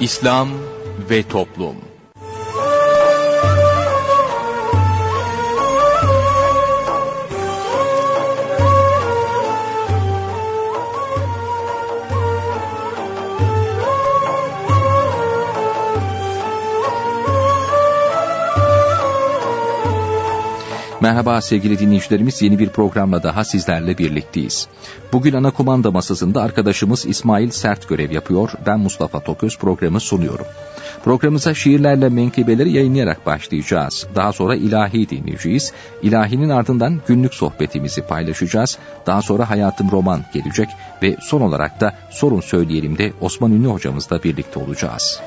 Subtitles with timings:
[0.00, 0.48] İslam
[1.10, 1.89] ve Toplum
[21.10, 24.68] Merhaba sevgili dinleyicilerimiz yeni bir programla daha sizlerle birlikteyiz.
[25.12, 28.50] Bugün ana kumanda masasında arkadaşımız İsmail Sert görev yapıyor.
[28.66, 30.46] Ben Mustafa Toköz programı sunuyorum.
[31.04, 34.06] Programımıza şiirlerle menkıbeleri yayınlayarak başlayacağız.
[34.14, 35.72] Daha sonra ilahi dinleyeceğiz.
[36.02, 38.78] İlahinin ardından günlük sohbetimizi paylaşacağız.
[39.06, 40.68] Daha sonra Hayatım Roman gelecek
[41.02, 45.20] ve son olarak da Sorun Söyleyelim de Osman Ünlü hocamızla birlikte olacağız.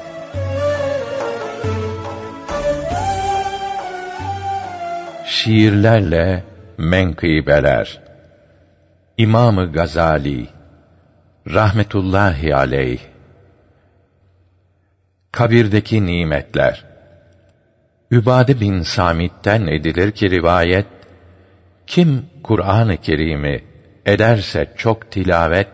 [5.34, 6.44] Şiirlerle
[6.78, 8.02] menkıbeler.
[9.18, 10.48] İmamı Gazali
[11.48, 13.00] rahmetullahi aleyh.
[15.32, 16.86] Kabirdeki nimetler.
[18.12, 20.88] Übade bin Samit'ten edilir ki rivayet
[21.88, 23.64] kim Kur'an-ı Kerim'i
[24.06, 25.68] ederse çok tilavet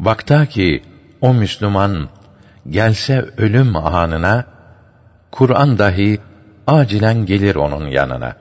[0.00, 0.82] vakta ki
[1.20, 2.08] o Müslüman
[2.68, 4.44] gelse ölüm anına
[5.30, 6.20] Kur'an dahi
[6.66, 8.36] acilen gelir onun yanına.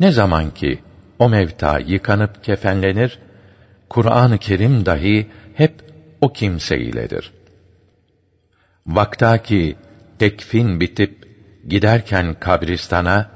[0.00, 0.78] Ne zaman ki
[1.18, 3.18] o mevta yıkanıp kefenlenir,
[3.88, 5.74] Kur'an-ı Kerim dahi hep
[6.20, 7.32] o kimse iledir.
[8.86, 9.76] Vakta ki
[10.18, 11.28] tekfin bitip
[11.68, 13.30] giderken kabristana,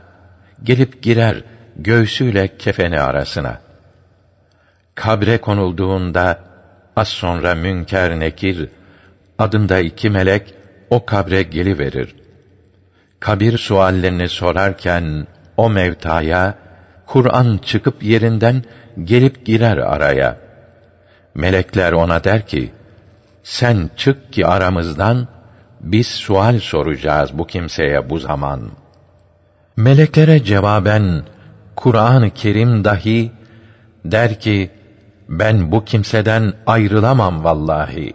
[0.62, 1.44] gelip girer
[1.76, 3.60] göğsüyle kefeni arasına.
[4.94, 6.38] Kabre konulduğunda
[6.96, 8.68] az sonra münker nekir
[9.38, 10.54] adında iki melek
[10.90, 12.27] o kabre geliverir
[13.20, 16.54] kabir suallerini sorarken o mevtaya
[17.06, 18.64] Kur'an çıkıp yerinden
[19.04, 20.36] gelip girer araya.
[21.34, 22.72] Melekler ona der ki:
[23.42, 25.28] Sen çık ki aramızdan
[25.80, 28.70] biz sual soracağız bu kimseye bu zaman.
[29.76, 31.22] Meleklere cevaben
[31.76, 33.32] Kur'an-ı Kerim dahi
[34.04, 34.70] der ki:
[35.28, 38.12] Ben bu kimseden ayrılamam vallahi.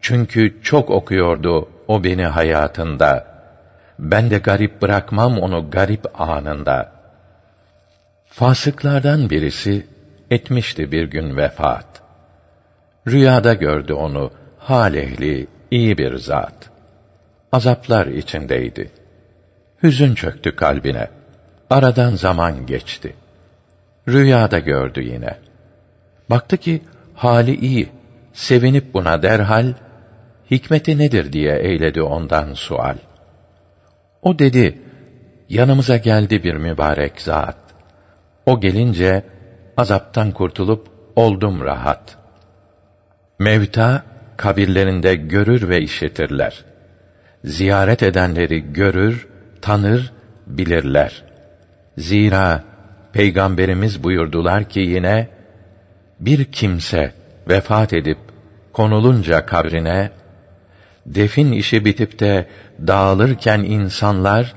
[0.00, 3.37] Çünkü çok okuyordu o beni hayatında.''
[3.98, 6.92] Ben de garip bırakmam onu garip anında.
[8.26, 9.86] Fasıklardan birisi
[10.30, 12.02] etmişti bir gün vefat.
[13.06, 16.70] Rüyada gördü onu hal ehli, iyi bir zat.
[17.52, 18.90] Azaplar içindeydi.
[19.82, 21.08] Hüzün çöktü kalbine.
[21.70, 23.14] Aradan zaman geçti.
[24.08, 25.38] Rüyada gördü yine.
[26.30, 26.82] Baktı ki
[27.14, 27.88] hali iyi.
[28.32, 29.74] Sevinip buna derhal
[30.50, 32.96] hikmeti nedir diye eyledi ondan sual.
[34.22, 34.78] O dedi,
[35.48, 37.56] yanımıza geldi bir mübarek zat.
[38.46, 39.24] O gelince
[39.76, 42.18] azaptan kurtulup oldum rahat.
[43.38, 44.02] Mevta
[44.36, 46.64] kabirlerinde görür ve işitirler.
[47.44, 49.28] Ziyaret edenleri görür,
[49.62, 50.12] tanır,
[50.46, 51.24] bilirler.
[51.98, 52.64] Zira
[53.12, 55.28] Peygamberimiz buyurdular ki yine
[56.20, 57.12] bir kimse
[57.48, 58.18] vefat edip
[58.72, 60.10] konulunca kabrine
[61.14, 62.48] defin işi bitip de
[62.86, 64.54] dağılırken insanlar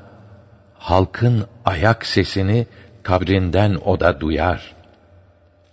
[0.74, 2.68] halkın ayak sesini
[3.04, 4.76] kabrinden o da duyar.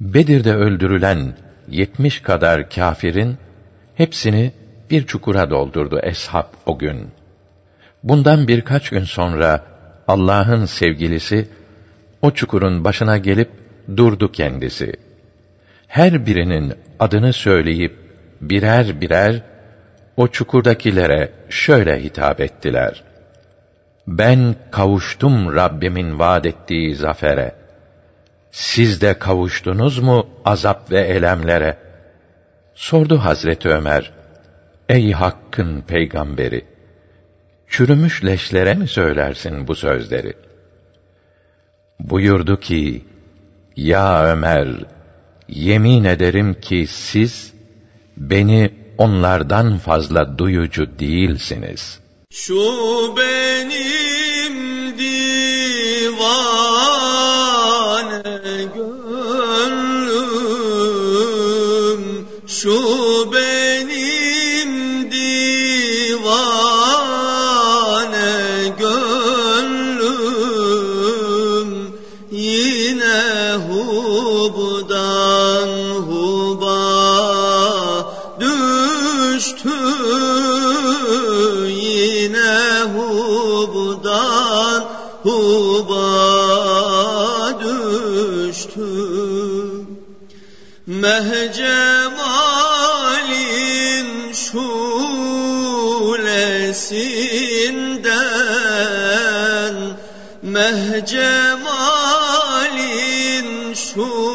[0.01, 1.35] Bedir'de öldürülen
[1.69, 3.37] yetmiş kadar kâfirin
[3.95, 4.53] hepsini
[4.91, 7.11] bir çukura doldurdu eshab o gün.
[8.03, 9.65] Bundan birkaç gün sonra
[10.09, 11.49] Allah'ın sevgilisi
[12.23, 13.51] o çukurun başına gelip
[13.97, 14.93] durdu kendisi.
[15.87, 17.97] Her birinin adını söyleyip
[18.41, 19.43] birer birer
[20.19, 23.03] o çukurdakilere şöyle hitap ettiler.
[24.07, 27.55] Ben kavuştum Rabbimin vaad ettiği zafere.
[28.51, 31.79] Siz de kavuştunuz mu azap ve elemlere?
[32.75, 34.13] Sordu Hazreti Ömer.
[34.89, 36.65] Ey Hakk'ın peygamberi!
[37.69, 40.35] Çürümüş leşlere mi söylersin bu sözleri?
[42.01, 43.05] Buyurdu ki,
[43.77, 44.69] Ya Ömer,
[45.49, 47.55] yemin ederim ki siz,
[48.17, 51.99] beni onlardan fazla duyucu değilsiniz.
[52.31, 52.63] Şu
[53.17, 54.55] benim
[54.99, 56.19] divane
[58.75, 59.99] gönlüm,
[62.47, 62.73] şu
[63.33, 63.48] benim
[91.09, 92.33] mehcemalin
[94.33, 94.97] şulesinden
[100.43, 101.49] mehcemalin
[103.75, 104.27] şulesinden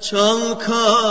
[0.00, 1.01] çalkar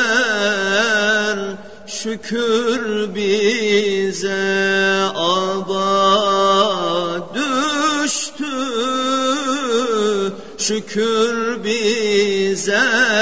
[1.86, 4.44] Şükür bize
[5.16, 5.94] aba
[7.34, 8.56] düştü
[10.58, 13.13] Şükür bize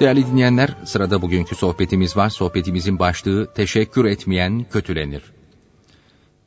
[0.00, 2.30] Değerli dinleyenler, sırada bugünkü sohbetimiz var.
[2.30, 5.22] Sohbetimizin başlığı teşekkür etmeyen kötülenir.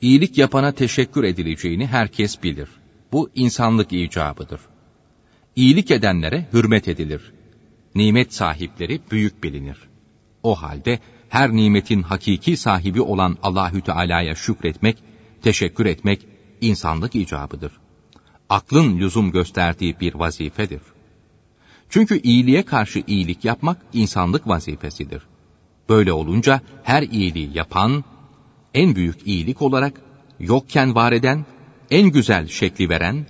[0.02, 2.70] İyilik yapana teşekkür edileceğini herkes bilir.
[3.12, 4.62] Bu insanlık icabıdır.
[5.56, 7.34] İyilik edenlere hürmet edilir.
[7.96, 9.78] Nimet sahipleri büyük bilinir.
[10.44, 14.98] O halde her nimetin hakiki sahibi olan Allahü Teala'ya şükretmek,
[15.42, 16.28] teşekkür etmek
[16.62, 17.72] insanlık icabıdır.
[18.50, 20.82] Aklın lüzum gösterdiği bir vazifedir.
[21.90, 25.22] Çünkü iyiliğe karşı iyilik yapmak insanlık vazifesidir.
[25.90, 28.04] Böyle olunca her iyiliği yapan,
[28.74, 30.02] en büyük iyilik olarak
[30.40, 31.46] yokken var eden,
[31.92, 33.25] en güzel şekli veren,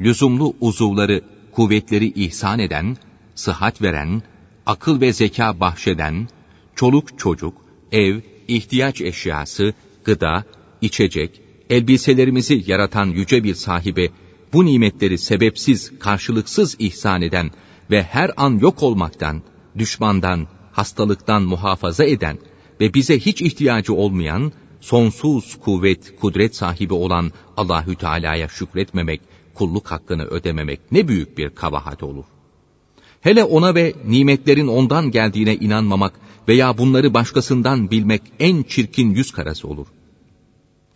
[0.00, 1.22] lüzumlu uzuvları,
[1.52, 2.96] kuvvetleri ihsan eden,
[3.34, 4.22] sıhhat veren,
[4.66, 6.28] akıl ve zeka bahşeden,
[6.76, 7.54] çoluk çocuk,
[7.92, 10.44] ev, ihtiyaç eşyası, gıda,
[10.80, 14.08] içecek, elbiselerimizi yaratan yüce bir sahibe,
[14.52, 17.50] bu nimetleri sebepsiz, karşılıksız ihsan eden
[17.90, 19.42] ve her an yok olmaktan,
[19.78, 22.38] düşmandan, hastalıktan muhafaza eden
[22.80, 29.20] ve bize hiç ihtiyacı olmayan, sonsuz kuvvet, kudret sahibi olan Allahü Teala'ya şükretmemek,
[29.54, 32.24] kulluk hakkını ödememek ne büyük bir kabahat olur.
[33.20, 36.12] Hele ona ve nimetlerin ondan geldiğine inanmamak
[36.48, 39.86] veya bunları başkasından bilmek en çirkin yüz karası olur.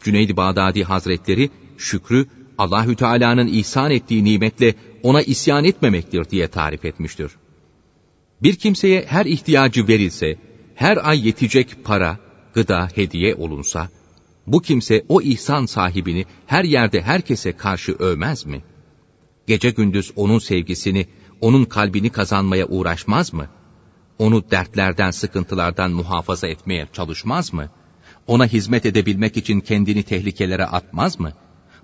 [0.01, 2.27] Cüneyd-i Bağdadi Hazretleri şükrü
[2.61, 7.31] Allahü Teala'nın ihsan ettiği nimetle ona isyan etmemektir diye tarif etmiştir.
[8.43, 10.37] Bir kimseye her ihtiyacı verilse,
[10.75, 12.19] her ay yetecek para,
[12.55, 13.89] gıda, hediye olunsa,
[14.47, 18.63] bu kimse o ihsan sahibini her yerde herkese karşı övmez mi?
[19.47, 21.07] Gece gündüz onun sevgisini,
[21.41, 23.49] onun kalbini kazanmaya uğraşmaz mı?
[24.19, 27.69] Onu dertlerden, sıkıntılardan muhafaza etmeye çalışmaz mı?
[28.27, 31.33] Ona hizmet edebilmek için kendini tehlikelere atmaz mı?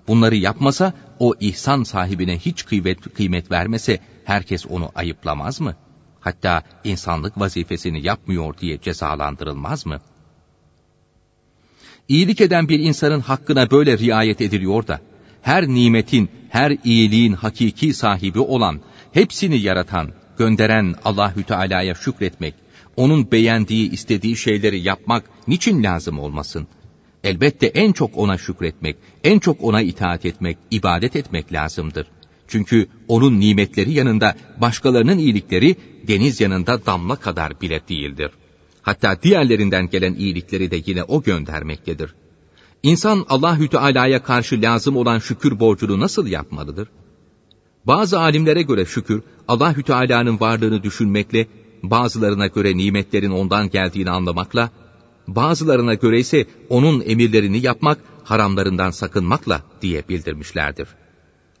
[0.07, 5.75] Bunları yapmasa, o ihsan sahibine hiç kıymet, kıymet vermese, herkes onu ayıplamaz mı?
[6.19, 10.01] Hatta insanlık vazifesini yapmıyor diye cezalandırılmaz mı?''
[12.07, 15.01] İyilik eden bir insanın hakkına böyle riayet ediliyor da,
[15.41, 22.53] her nimetin, her iyiliğin hakiki sahibi olan, hepsini yaratan, gönderen Allahü Teala'ya şükretmek,
[22.95, 26.67] onun beğendiği, istediği şeyleri yapmak niçin lazım olmasın?
[27.29, 32.07] Elbette en çok ona şükretmek, en çok ona itaat etmek, ibadet etmek lazımdır.
[32.47, 35.75] Çünkü onun nimetleri yanında başkalarının iyilikleri
[36.07, 38.47] deniz yanında damla kadar bile değildir.''
[38.87, 42.15] Hatta diğerlerinden gelen iyilikleri de yine o göndermektedir.
[42.83, 46.87] İnsan Allahü Teala'ya karşı lazım olan şükür borcunu nasıl yapmalıdır?
[47.85, 51.47] Bazı alimlere göre şükür Allahü Teala'nın varlığını düşünmekle,
[51.83, 54.69] bazılarına göre nimetlerin ondan geldiğini anlamakla,
[55.27, 60.87] bazılarına göre ise onun emirlerini yapmak, haramlarından sakınmakla diye bildirmişlerdir.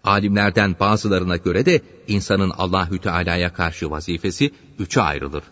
[0.03, 5.43] Alimlerden bazılarına göre de insanın Allahü Teala'ya karşı vazifesi üçe ayrılır.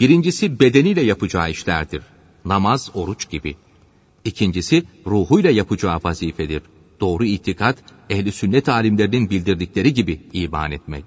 [0.00, 2.02] Birincisi bedeniyle yapacağı işlerdir.
[2.44, 3.56] Namaz, oruç gibi.
[4.24, 6.62] İkincisi ruhuyla yapacağı vazifedir.
[7.00, 7.76] Doğru itikat,
[8.10, 11.04] ehli sünnet alimlerinin bildirdikleri gibi iman etmek.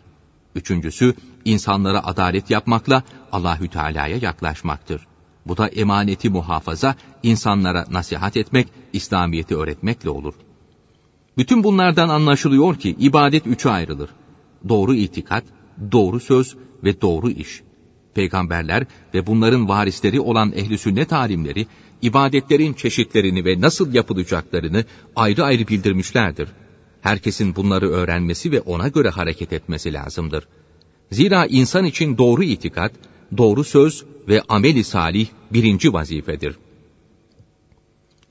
[0.56, 1.16] Üçüncüsü,
[1.46, 5.08] insanlara adalet yapmakla Allahü Teala'ya yaklaşmaktır.
[5.46, 10.34] Bu da emaneti muhafaza, insanlara nasihat etmek, İslamiyeti öğretmekle olur.
[11.38, 14.10] Bütün bunlardan anlaşılıyor ki ibadet üçe ayrılır.
[14.70, 15.44] Doğru itikat,
[15.92, 17.62] doğru söz ve doğru iş
[18.14, 21.68] peygamberler ve bunların varisleri olan ehli sünnet alimleri,
[22.02, 24.84] ibadetlerin çeşitlerini ve nasıl yapılacaklarını
[25.16, 26.50] ayrı ayrı bildirmişlerdir.
[27.02, 30.48] Herkesin bunları öğrenmesi ve ona göre hareket etmesi lazımdır.
[31.12, 32.92] Zira insan için doğru itikat,
[33.38, 36.56] doğru söz ve ameli salih birinci vazifedir.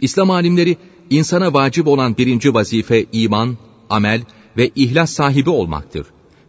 [0.01, 0.77] İslam alimleri,
[1.11, 3.57] insana vacip olan birinci vazife iman,
[3.91, 4.23] amel
[4.57, 6.07] ve ihlas sahibi olmaktır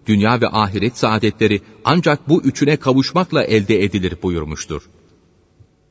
[0.09, 4.81] dünya ve ahiret saadetleri ancak bu üçüne kavuşmakla elde edilir buyurmuştur.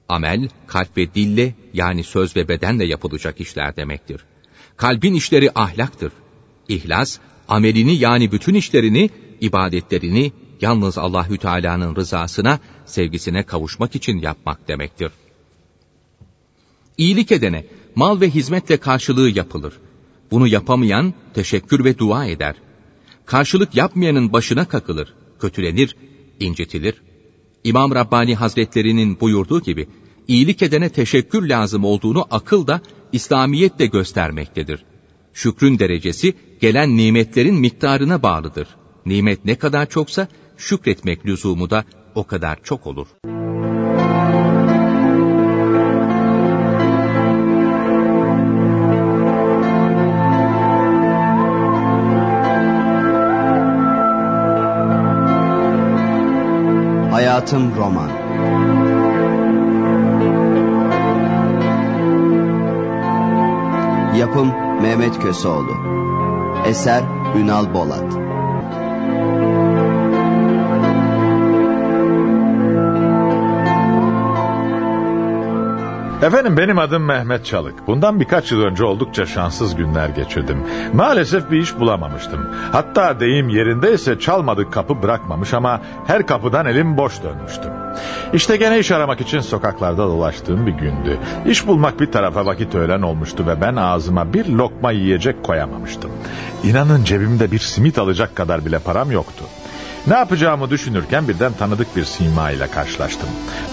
[0.09, 4.21] Amel, kalp ve dille yani söz ve bedenle yapılacak işler demektir.
[4.77, 6.13] Kalbin işleri ahlaktır.
[6.69, 9.11] İhlas, amelini yani bütün işlerini,
[9.41, 15.11] ibadetlerini yalnız Allahü Teala'nın rızasına, sevgisine kavuşmak için yapmak demektir.
[16.99, 19.75] İyilik edene mal ve hizmetle karşılığı yapılır.
[20.31, 22.55] Bunu yapamayan teşekkür ve dua eder
[23.29, 25.97] karşılık yapmayanın başına kakılır, kötülenir,
[26.41, 27.03] incitilir.
[27.65, 29.89] İmam Rabbani Hazretlerinin buyurduğu gibi,
[30.29, 32.81] iyilik edene teşekkür lazım olduğunu akıl da,
[33.13, 34.85] İslamiyet de göstermektedir.
[35.33, 38.69] Şükrün derecesi, gelen nimetlerin miktarına bağlıdır.
[39.07, 41.85] Nimet ne kadar çoksa, şükretmek lüzumu da
[42.15, 43.29] o kadar çok olur.''
[57.19, 58.11] Hayatım Roman.
[64.17, 64.49] Yapım
[64.83, 65.77] Mehmet Köseoğlu.
[66.67, 67.03] Eser
[67.37, 68.29] Ünal Bolat
[76.23, 77.87] Efendim benim adım Mehmet Çalık.
[77.87, 80.59] Bundan birkaç yıl önce oldukça şanssız günler geçirdim.
[80.93, 82.51] Maalesef bir iş bulamamıştım.
[82.73, 87.71] Hatta deyim yerindeyse çalmadık kapı bırakmamış ama her kapıdan elim boş dönmüştüm.
[88.33, 91.19] İşte gene iş aramak için sokaklarda dolaştığım bir gündü.
[91.47, 96.11] İş bulmak bir tarafa vakit öğlen olmuştu ve ben ağzıma bir lokma yiyecek koyamamıştım.
[96.65, 99.45] İnanın cebimde bir simit alacak kadar bile param yoktu.
[100.09, 103.29] Ne yapacağımı düşünürken birden tanıdık bir sima ile karşılaştım.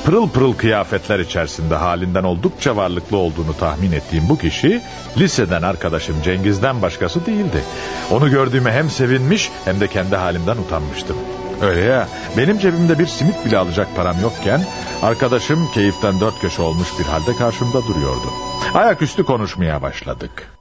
[0.06, 4.82] Pırıl pırıl kıyafetler içerisinde halinden oldukça varlıklı olduğunu tahmin ettiğim bu kişi
[5.18, 7.64] liseden arkadaşım Cengiz'den başkası değildi.
[8.12, 11.18] Onu gördüğüme hem sevinmiş hem de kendi halimden utanmıştım.
[11.62, 14.62] Öyle ya benim cebimde bir simit bile alacak param yokken
[15.04, 18.28] arkadaşım keyiften dört köşe olmuş bir halde karşımda duruyordu.
[18.74, 20.52] Ayaküstü konuşmaya başladık.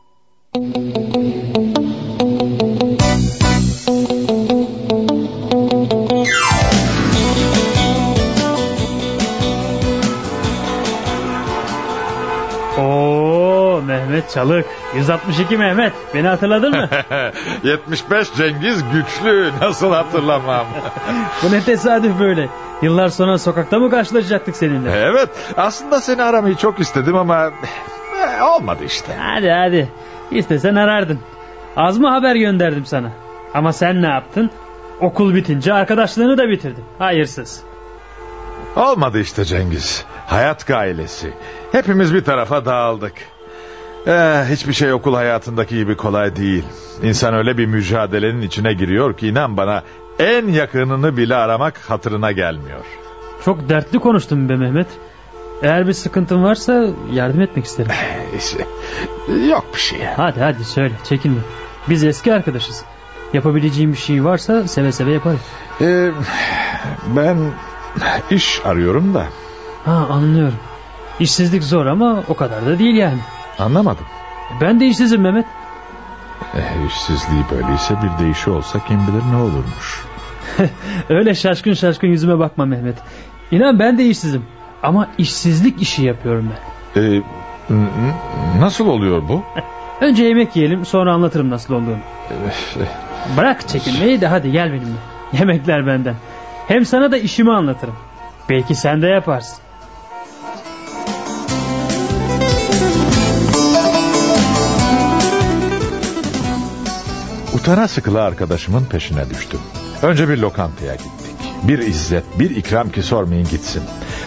[14.15, 14.67] Mehmet Çalık.
[14.95, 15.93] 162 Mehmet.
[16.15, 16.89] Beni hatırladın mı?
[17.65, 20.67] 75 Cengiz güçlü nasıl hatırlamam.
[21.43, 22.49] Bu ne tesadüf böyle.
[22.83, 24.91] Yıllar sonra sokakta mı karşılaşacaktık seninle?
[24.93, 27.51] evet aslında seni aramayı çok istedim ama
[28.23, 29.17] eh, olmadı işte.
[29.19, 29.89] Hadi hadi.
[30.31, 31.19] İstesen arardın.
[31.77, 33.11] Az mı haber gönderdim sana?
[33.55, 34.51] Ama sen ne yaptın?
[35.01, 36.85] Okul bitince arkadaşlığını da bitirdin.
[36.99, 37.63] Hayırsız.
[38.77, 40.05] Olmadı işte Cengiz.
[40.27, 41.33] Hayat gailesi.
[41.73, 43.13] Hepimiz bir tarafa dağıldık.
[44.07, 46.65] Eh, hiçbir şey okul hayatındaki gibi kolay değil.
[47.03, 49.83] İnsan öyle bir mücadelenin içine giriyor ki inan bana
[50.19, 52.85] en yakınını bile aramak hatırına gelmiyor.
[53.45, 54.87] Çok dertli konuştun be Mehmet.
[55.63, 57.93] Eğer bir sıkıntın varsa yardım etmek isterim.
[58.39, 58.67] İşte,
[59.49, 60.05] yok bir şey.
[60.17, 61.41] Hadi hadi söyle çekinme.
[61.89, 62.85] Biz eski arkadaşız.
[63.33, 65.41] Yapabileceğim bir şey varsa seve seve yaparım.
[65.81, 66.11] Ee,
[67.17, 67.37] ben
[68.31, 69.27] iş arıyorum da
[69.85, 70.59] Ha anlıyorum.
[71.21, 73.19] İşsizlik zor ama o kadar da değil yani.
[73.59, 74.05] Anlamadım.
[74.61, 75.47] Ben de işsizim Mehmet.
[76.57, 80.05] Eh, işsizliği böyleyse bir deyişi olsa kim bilir ne olurmuş.
[81.09, 82.97] Öyle şaşkın şaşkın yüzüme bakma Mehmet.
[83.51, 84.45] İnan ben de işsizim.
[84.83, 86.51] Ama işsizlik işi yapıyorum
[86.97, 87.23] ben.
[87.71, 88.13] N-
[88.61, 89.43] nasıl oluyor bu?
[90.01, 91.99] Önce yemek yiyelim sonra anlatırım nasıl olduğunu.
[92.31, 92.87] Eh,
[93.37, 94.99] Bırak çekinmeyi de hadi gel benimle.
[95.33, 96.15] Yemekler benden.
[96.69, 97.95] Hem sana da işimi anlatırım.
[98.51, 99.59] Belki sen de yaparsın.
[107.55, 109.61] Utana sıkıla arkadaşımın peşine düştüm.
[110.03, 111.35] Önce bir lokantaya gittik.
[111.63, 113.83] Bir izzet, bir ikram ki sormayın gitsin.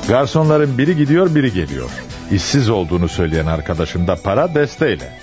[0.08, 1.90] Garsonların biri gidiyor, biri geliyor.
[2.32, 5.20] İşsiz olduğunu söyleyen arkadaşım da para desteğiyle.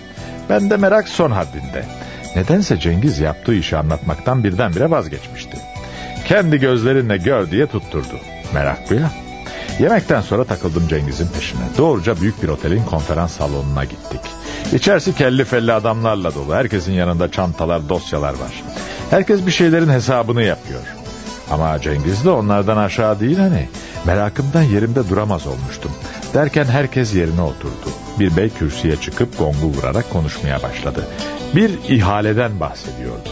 [0.49, 1.85] Ben de merak son haddinde.
[2.37, 5.57] Nedense Cengiz yaptığı işi anlatmaktan birdenbire vazgeçmişti.
[6.27, 8.19] Kendi gözlerinle gör diye tutturdu.
[8.55, 9.11] Merak bu ya.
[9.81, 11.61] Yemekten sonra takıldım Cengiz'in peşine.
[11.79, 14.21] Doğruca büyük bir otelin konferans salonuna gittik.
[14.73, 16.55] İçerisi kelli felli adamlarla dolu.
[16.55, 18.63] Herkesin yanında çantalar, dosyalar var.
[19.11, 20.81] Herkes bir şeylerin hesabını yapıyor.
[21.51, 23.69] Ama Cengiz de onlardan aşağı değil hani.
[24.07, 25.91] Merakımdan yerimde duramaz olmuştum.
[26.35, 27.91] Derken herkes yerine oturdu.
[28.21, 31.07] Bir bey kürsüye çıkıp gongu vurarak konuşmaya başladı.
[31.55, 33.29] Bir ihaleden bahsediyordu.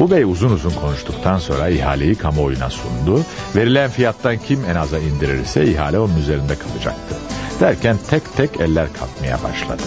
[0.00, 3.20] Bu bey uzun uzun konuştuktan sonra ihaleyi kamuoyuna sundu.
[3.56, 7.14] Verilen fiyattan kim en aza indirirse ihale onun üzerinde kalacaktı.
[7.60, 9.82] Derken tek tek eller kalkmaya başladı.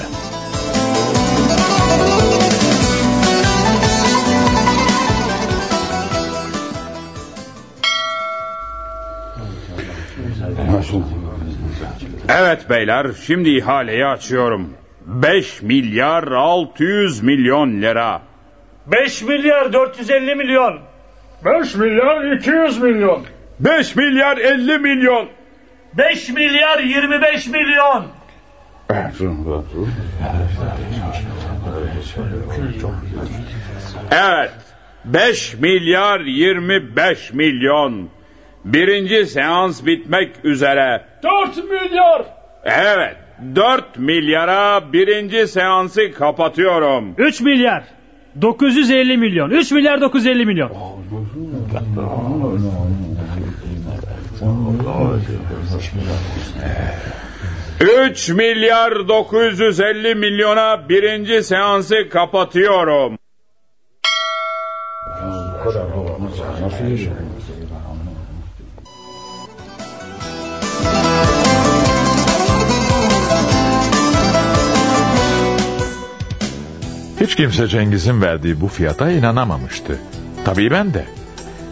[12.30, 14.74] Evet beyler şimdi ihaleyi açıyorum.
[15.06, 18.22] 5 milyar 600 milyon lira.
[18.88, 20.80] 5 milyar 450 milyon.
[21.46, 23.26] 5 milyar 200 milyon.
[23.60, 25.30] 5 milyar 50 milyon.
[25.94, 28.08] 5 milyar 25 milyon.
[34.12, 34.52] Evet
[35.06, 38.10] 5 milyar 25 milyon.
[38.74, 41.06] Birinci seans bitmek üzere.
[41.24, 42.26] 4 milyar.
[42.64, 43.16] Evet
[43.56, 47.16] 4 milyara birinci seansı kapatıyorum.
[47.18, 47.84] 3 milyar.
[48.42, 49.50] 950 milyon.
[49.50, 50.72] 3 milyar 950 milyon.
[57.82, 63.18] Üç milyar 950 milyona birinci seansı kapatıyorum.
[77.22, 80.00] Hiç kimse Cengiz'in verdiği bu fiyata inanamamıştı.
[80.46, 81.06] Tabii ben de.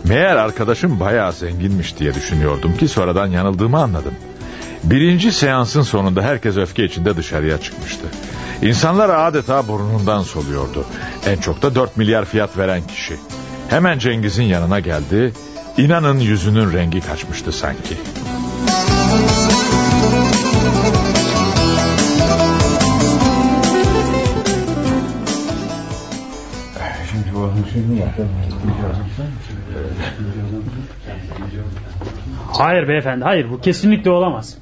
[0.04, 4.14] Meğer arkadaşım bayağı zenginmiş diye düşünüyordum ki sonradan yanıldığımı anladım.
[4.84, 8.06] Birinci seansın sonunda herkes öfke içinde dışarıya çıkmıştı.
[8.62, 10.86] İnsanlar adeta burnundan soluyordu.
[11.28, 13.16] En çok da 4 milyar fiyat veren kişi.
[13.70, 15.34] Hemen Cengiz'in yanına geldi.
[15.78, 17.96] İnanın yüzünün rengi kaçmıştı sanki.
[32.58, 34.58] Hayır beyefendi hayır bu kesinlikle olamaz.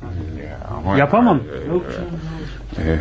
[0.97, 1.39] Yapamam.
[2.79, 2.97] Ee,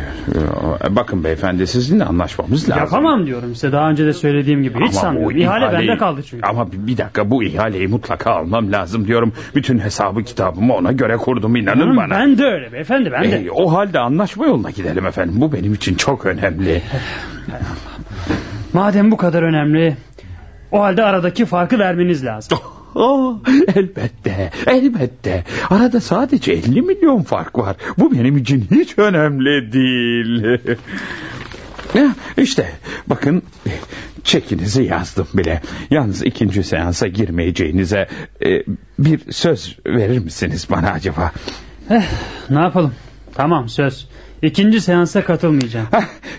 [0.89, 2.83] bakın beyefendi sizinle anlaşmamız lazım.
[2.83, 4.73] Yapamam diyorum size daha önce de söylediğim gibi.
[4.73, 5.37] Hiç Ama bu sanmıyorum.
[5.37, 6.47] İhale ihaleyi- bende kaldı çünkü.
[6.47, 9.33] Ama bir dakika bu ihaleyi mutlaka almam lazım diyorum.
[9.55, 12.09] Bütün hesabı kitabımı ona göre kurdum inanın Hı, bana.
[12.09, 13.37] Ben de öyle beyefendi ben de.
[13.37, 15.35] Ee, o halde anlaşma yoluna gidelim efendim.
[15.41, 16.81] Bu benim için çok önemli.
[18.73, 19.97] Madem bu kadar önemli
[20.71, 22.57] o halde aradaki farkı vermeniz lazım.
[22.95, 23.39] oh,
[23.75, 25.43] elbette, elbette.
[25.69, 27.75] Arada sadece 50 milyon fark var.
[27.97, 30.59] Bu benim için hiç önemli değil.
[32.37, 32.69] İşte
[33.07, 33.43] bakın
[34.23, 35.61] çekinizi yazdım bile.
[35.89, 38.07] Yalnız ikinci seansa girmeyeceğinize
[38.45, 38.63] e,
[38.99, 41.31] bir söz verir misiniz bana acaba?
[41.89, 42.03] Eh,
[42.49, 42.93] ne yapalım?
[43.35, 44.07] Tamam söz.
[44.43, 45.87] İkinci seansa katılmayacağım.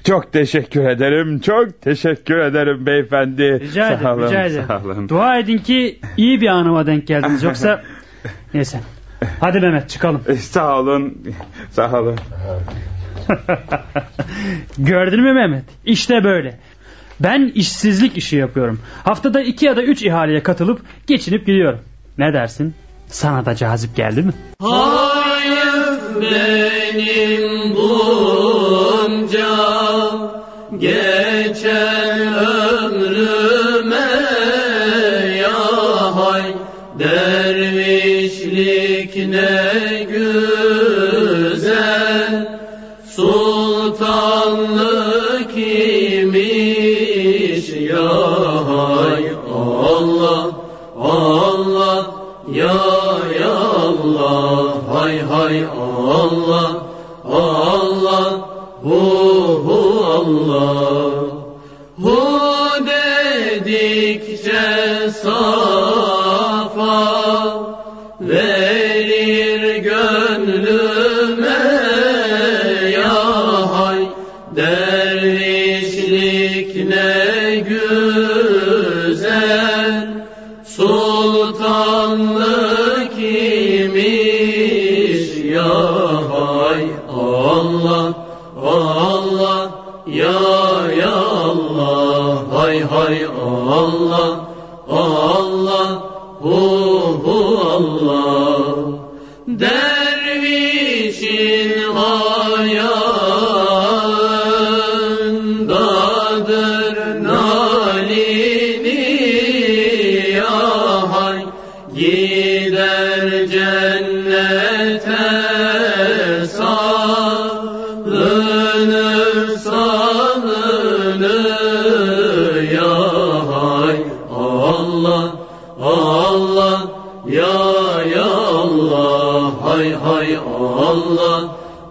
[0.05, 1.41] Çok teşekkür ederim.
[1.41, 3.61] Çok teşekkür ederim beyefendi.
[3.61, 4.65] Rica ederim, Sağ olun, rica ederim.
[4.69, 5.09] Sağ olun.
[5.09, 7.43] Dua edin ki iyi bir anıma denk geldiniz.
[7.43, 7.83] Yoksa
[8.55, 8.81] neyse.
[9.41, 10.23] Hadi Mehmet çıkalım.
[10.29, 11.23] Eh, Sağ olun.
[11.71, 12.17] Sağ olun.
[14.79, 15.65] Gördün mü Mehmet?
[15.85, 16.59] İşte böyle.
[17.21, 18.81] Ben işsizlik işi yapıyorum.
[19.05, 21.81] Haftada iki ya da üç ihaleye katılıp geçinip gidiyorum.
[22.19, 22.75] Ne dersin?
[23.07, 24.33] Sana da cazip geldi mi?
[24.61, 25.14] Hayır
[26.21, 29.55] benim bunca
[30.79, 31.04] geçen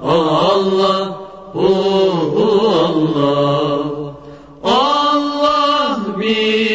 [0.01, 0.99] Allah
[1.53, 1.67] hu
[2.35, 2.47] hu
[2.87, 3.79] Allah.
[4.63, 6.72] Allah bilir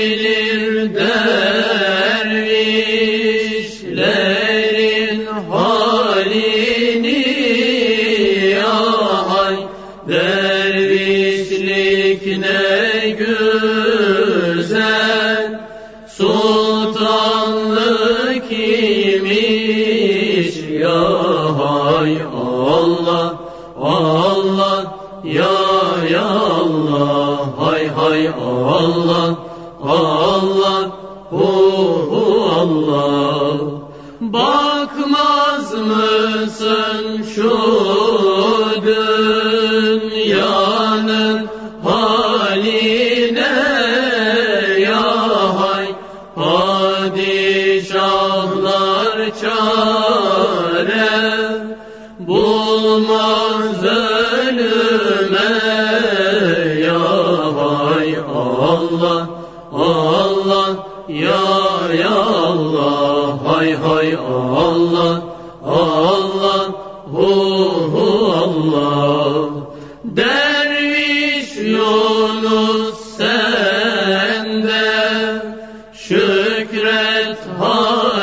[37.38, 37.77] show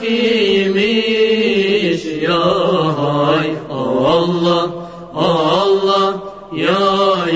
[0.04, 2.46] imiş ya
[3.00, 3.48] hay?
[3.72, 4.66] Allah
[5.16, 6.14] Allah
[6.56, 6.88] ya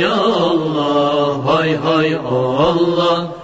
[0.04, 3.37] ya Allah hay hay Allah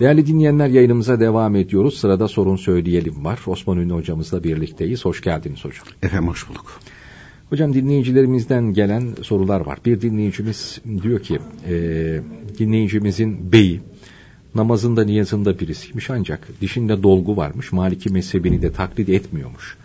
[0.00, 1.98] Değerli dinleyenler yayınımıza devam ediyoruz.
[1.98, 3.40] Sırada sorun söyleyelim var.
[3.46, 5.04] Osman Ünlü hocamızla birlikteyiz.
[5.04, 5.84] Hoş geldiniz hocam.
[6.02, 6.80] Efendim hoş bulduk.
[7.50, 9.78] Hocam dinleyicilerimizden gelen sorular var.
[9.86, 11.74] Bir dinleyicimiz diyor ki e,
[12.58, 13.80] dinleyicimizin beyi
[14.54, 17.72] namazında niyazında birisiymiş ancak dişinde dolgu varmış.
[17.72, 19.76] Maliki mezhebini de taklit etmiyormuş.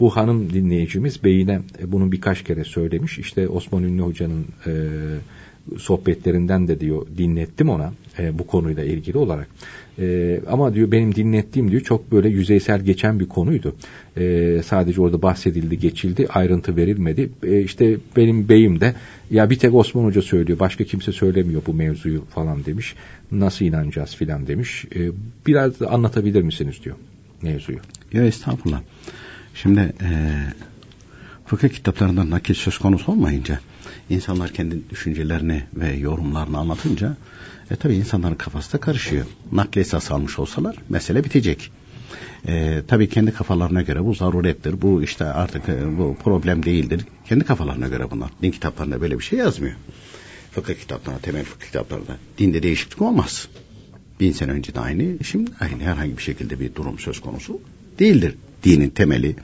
[0.00, 3.18] Bu hanım dinleyicimiz beyine e, bunu birkaç kere söylemiş.
[3.18, 4.72] İşte Osman Ünlü Hoca'nın e,
[5.78, 9.48] sohbetlerinden de diyor dinlettim ona e, bu konuyla ilgili olarak.
[9.98, 13.74] E, ama diyor benim dinlettiğim diyor çok böyle yüzeysel geçen bir konuydu.
[14.16, 17.30] E, sadece orada bahsedildi, geçildi, ayrıntı verilmedi.
[17.42, 18.94] E, işte benim beyim de
[19.30, 22.94] ya bir tek Osman Hoca söylüyor, başka kimse söylemiyor bu mevzuyu falan demiş.
[23.32, 24.84] Nasıl inanacağız filan demiş.
[24.96, 25.10] E,
[25.46, 26.96] biraz anlatabilir misiniz diyor
[27.42, 27.78] mevzuyu.
[28.12, 28.80] Ya estağfurullah.
[29.54, 30.08] Şimdi e,
[31.46, 33.60] fıkıh kitaplarından nakil söz konusu olmayınca
[34.10, 37.16] insanlar kendi düşüncelerini ve yorumlarını anlatınca
[37.70, 39.26] e tabi insanların kafası da karışıyor.
[39.52, 41.70] Nakli esas almış olsalar mesele bitecek.
[42.48, 44.82] E, tabii kendi kafalarına göre bu zarurettir.
[44.82, 47.04] Bu işte artık e, bu problem değildir.
[47.28, 48.30] Kendi kafalarına göre bunlar.
[48.42, 49.74] Din kitaplarında böyle bir şey yazmıyor.
[50.50, 53.48] Fıkıh kitaplarında, temel fıkıh kitaplarında dinde değişiklik olmaz.
[54.20, 57.60] Bin sene önce de aynı, şimdi aynı herhangi bir şekilde bir durum söz konusu
[57.98, 58.34] değildir.
[58.64, 59.36] Dinin temeli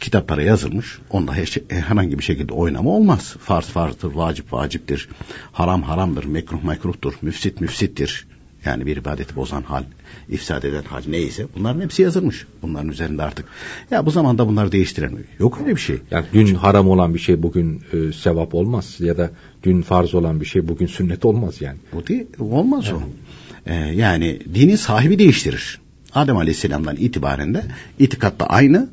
[0.00, 0.98] kitaplara yazılmış.
[1.10, 3.36] Onda her şey, herhangi bir şekilde oynama olmaz.
[3.40, 5.08] Farz farzdır, vacip vaciptir.
[5.52, 8.26] Haram haramdır, mekruh mekruhtur, müfsit müfsittir.
[8.64, 9.84] Yani bir ibadeti bozan hal,
[10.28, 12.46] ifsad eden hal neyse bunların hepsi yazılmış.
[12.62, 13.46] Bunların üzerinde artık.
[13.90, 15.24] Ya bu zamanda bunları değiştiremiyor.
[15.38, 15.98] Yok öyle bir şey.
[16.10, 19.30] Yani dün haram olan bir şey bugün e, sevap olmaz ya da
[19.62, 21.78] dün farz olan bir şey bugün sünnet olmaz yani.
[21.92, 23.00] Bu değil, olmaz evet.
[23.02, 23.30] o.
[23.66, 25.80] Ee, yani dinin sahibi değiştirir.
[26.14, 27.64] Adem Aleyhisselam'dan itibaren de
[27.98, 28.88] itikatta aynı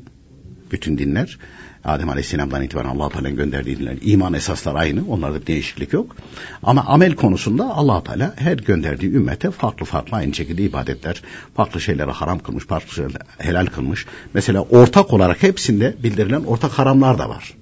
[0.72, 1.38] bütün dinler.
[1.84, 5.08] Adem Aleyhisselam'dan itibaren Allah Teala'nın gönderdiği dinler, iman esaslar aynı.
[5.08, 6.16] Onlarda bir değişiklik yok.
[6.62, 11.22] Ama amel konusunda Allah Teala her gönderdiği ümmete farklı farklı aynı şekilde ibadetler,
[11.56, 14.06] farklı şeyleri haram kılmış, farklı şeyleri helal kılmış.
[14.34, 17.54] Mesela ortak olarak hepsinde bildirilen ortak haramlar da var.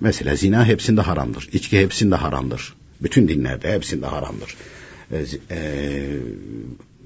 [0.00, 1.48] Mesela zina hepsinde haramdır.
[1.52, 2.74] içki hepsinde haramdır.
[3.02, 4.56] Bütün dinlerde hepsinde haramdır.
[5.12, 5.24] E,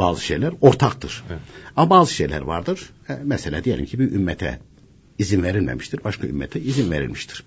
[0.00, 1.24] bazı şeyler ortaktır.
[1.30, 1.40] Evet.
[1.76, 2.90] Ama bazı şeyler vardır.
[3.08, 4.58] E, mesela diyelim ki bir ümmete
[5.18, 6.04] izin verilmemiştir.
[6.04, 7.44] Başka ümmete izin verilmiştir.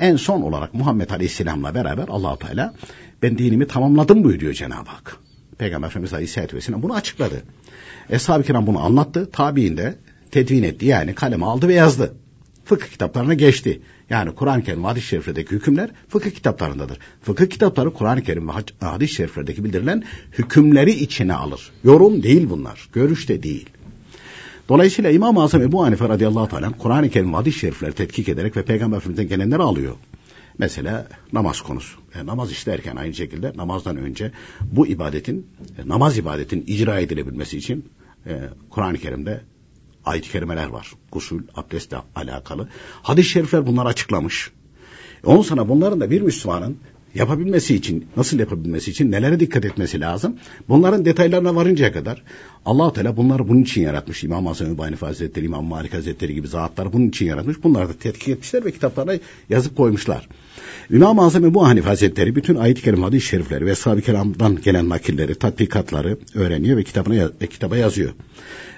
[0.00, 2.74] En son olarak Muhammed Aleyhisselam'la beraber allah Teala
[3.22, 5.16] ben dinimi tamamladım buyuruyor Cenab-ı Hak.
[5.58, 7.42] Peygamber Efendimiz Aleyhisselatü Vesselam bunu açıkladı.
[8.10, 9.30] Eshab-ı Kiram bunu anlattı.
[9.30, 9.94] Tabi'in de
[10.30, 10.86] tedvin etti.
[10.86, 12.14] Yani kaleme aldı ve yazdı.
[12.64, 13.80] Fıkıh kitaplarına geçti.
[14.10, 16.98] Yani Kur'an-ı Kerim ve hadis-i şeriflerdeki hükümler fıkıh kitaplarındadır.
[17.22, 20.02] Fıkıh kitapları Kur'an-ı Kerim ve hadis-i şeriflerdeki bildirilen
[20.38, 21.70] hükümleri içine alır.
[21.84, 22.88] Yorum değil bunlar.
[22.92, 23.70] Görüş de değil.
[24.68, 28.64] Dolayısıyla İmam-ı Azam Ebu Hanife radıyallahu teala Kur'an-ı Kerim ve hadis-i şerifleri tetkik ederek ve
[28.64, 29.94] Peygamber Efendimiz'den gelenleri alıyor.
[30.58, 31.98] Mesela namaz konusu.
[32.14, 35.46] E, namaz işlerken aynı şekilde namazdan önce bu ibadetin,
[35.78, 37.84] e, namaz ibadetin icra edilebilmesi için
[38.26, 38.40] e,
[38.70, 39.40] Kur'an-ı Kerim'de
[40.06, 40.92] ayet-i kerimeler var.
[41.12, 42.68] Gusül, abdestle alakalı.
[43.02, 44.50] Hadis-i şerifler bunları açıklamış.
[45.24, 46.76] Ondan sonra bunların da bir Müslümanın
[47.14, 50.36] yapabilmesi için, nasıl yapabilmesi için nelere dikkat etmesi lazım?
[50.68, 52.22] Bunların detaylarına varıncaya kadar
[52.66, 54.24] allah Teala bunları bunun için yaratmış.
[54.24, 57.62] İmam Hasan Übani Hazretleri, İmam Malik Hazretleri gibi zatlar bunun için yaratmış.
[57.62, 59.12] Bunları da tetkik etmişler ve kitaplarına
[59.48, 60.28] yazıp koymuşlar.
[60.90, 65.34] İmam-ı Azam Ebu Hanif Hazretleri bütün ayet-i kerim hadis-i şerifleri ve sahabe kelamdan gelen nakilleri,
[65.34, 68.10] tatbikatları öğreniyor ve kitabına ve kitaba yazıyor.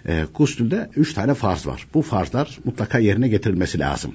[0.07, 1.87] E, gusülde üç tane farz var.
[1.95, 4.15] Bu farzlar mutlaka yerine getirilmesi lazım.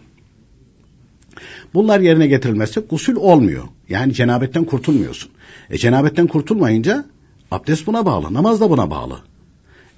[1.74, 3.63] Bunlar yerine getirilmezse gusül olmuyor.
[3.89, 5.32] Yani cenabetten kurtulmuyorsun.
[5.69, 7.06] E cenabetten kurtulmayınca
[7.52, 9.19] abdest buna bağlı, namaz da buna bağlı.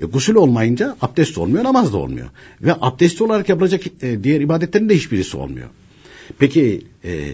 [0.01, 2.29] E, gusül olmayınca abdest olmuyor, namaz da olmuyor.
[2.61, 5.69] Ve abdesti olarak yapılacak e, diğer ibadetlerin de hiçbirisi olmuyor.
[6.39, 7.31] Peki e,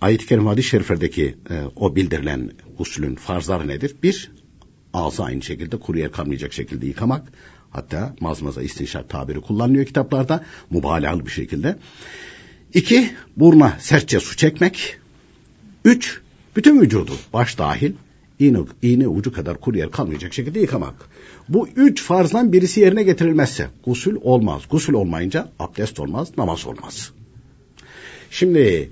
[0.00, 3.94] ayet-i kerim hadis-i şeriflerdeki e, o bildirilen usulün farzları nedir?
[4.02, 4.30] Bir,
[4.94, 7.32] ağzı aynı şekilde kuruya kalmayacak şekilde yıkamak.
[7.70, 11.76] Hatta mazmaza istinşak tabiri kullanılıyor kitaplarda mübalağalı bir şekilde.
[12.74, 14.98] İki, buruna sertçe su çekmek.
[15.84, 16.20] Üç,
[16.56, 17.92] bütün vücudu baş dahil
[18.38, 20.94] iğne, iğne ucu kadar kuru yer kalmayacak şekilde yıkamak.
[21.48, 24.62] Bu üç farzdan birisi yerine getirilmezse gusül olmaz.
[24.70, 27.12] Gusül olmayınca abdest olmaz, namaz olmaz.
[28.30, 28.90] Şimdi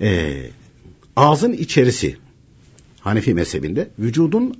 [0.00, 0.40] e,
[1.16, 2.16] ağzın içerisi
[3.00, 4.54] Hanefi mezhebinde vücudun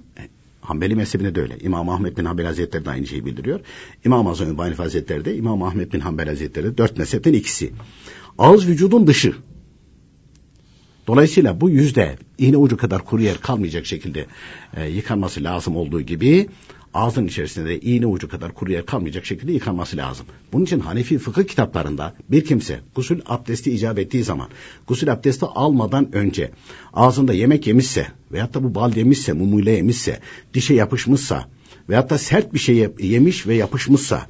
[0.70, 1.58] Hanbeli mezhebinde de öyle.
[1.58, 3.60] İmam Ahmet bin Hanbel Hazretleri de aynı şeyi bildiriyor.
[4.04, 7.72] İmam Azam bin Hazretleri de İmam Ahmet bin Hanbel Hazretleri de dört mezhepten ikisi.
[8.38, 9.34] Ağız vücudun dışı.
[11.06, 14.26] Dolayısıyla bu yüzde iğne ucu kadar kuru yer kalmayacak şekilde
[14.76, 16.48] e, yıkanması lazım olduğu gibi
[16.94, 20.26] ağzın içerisinde de iğne ucu kadar kuru yer kalmayacak şekilde yıkanması lazım.
[20.52, 24.48] Bunun için Hanefi fıkıh kitaplarında bir kimse gusül abdesti icap ettiği zaman
[24.86, 26.50] gusül abdesti almadan önce
[26.92, 30.20] ağzında yemek yemişse veyahut da bu bal yemişse, mumuyla yemişse,
[30.54, 31.48] dişe yapışmışsa
[31.88, 34.26] veyahut da sert bir şey yemiş ve yapışmışsa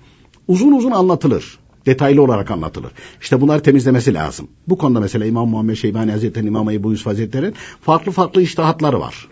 [0.48, 2.92] uzun uzun anlatılır detaylı olarak anlatılır.
[3.20, 4.48] İşte bunları temizlemesi lazım.
[4.68, 9.28] Bu konuda mesela İmam Muhammed Şeybani Hazretleri, İmam Ebu Yusuf Hazretleri'nin farklı farklı iştahatları var.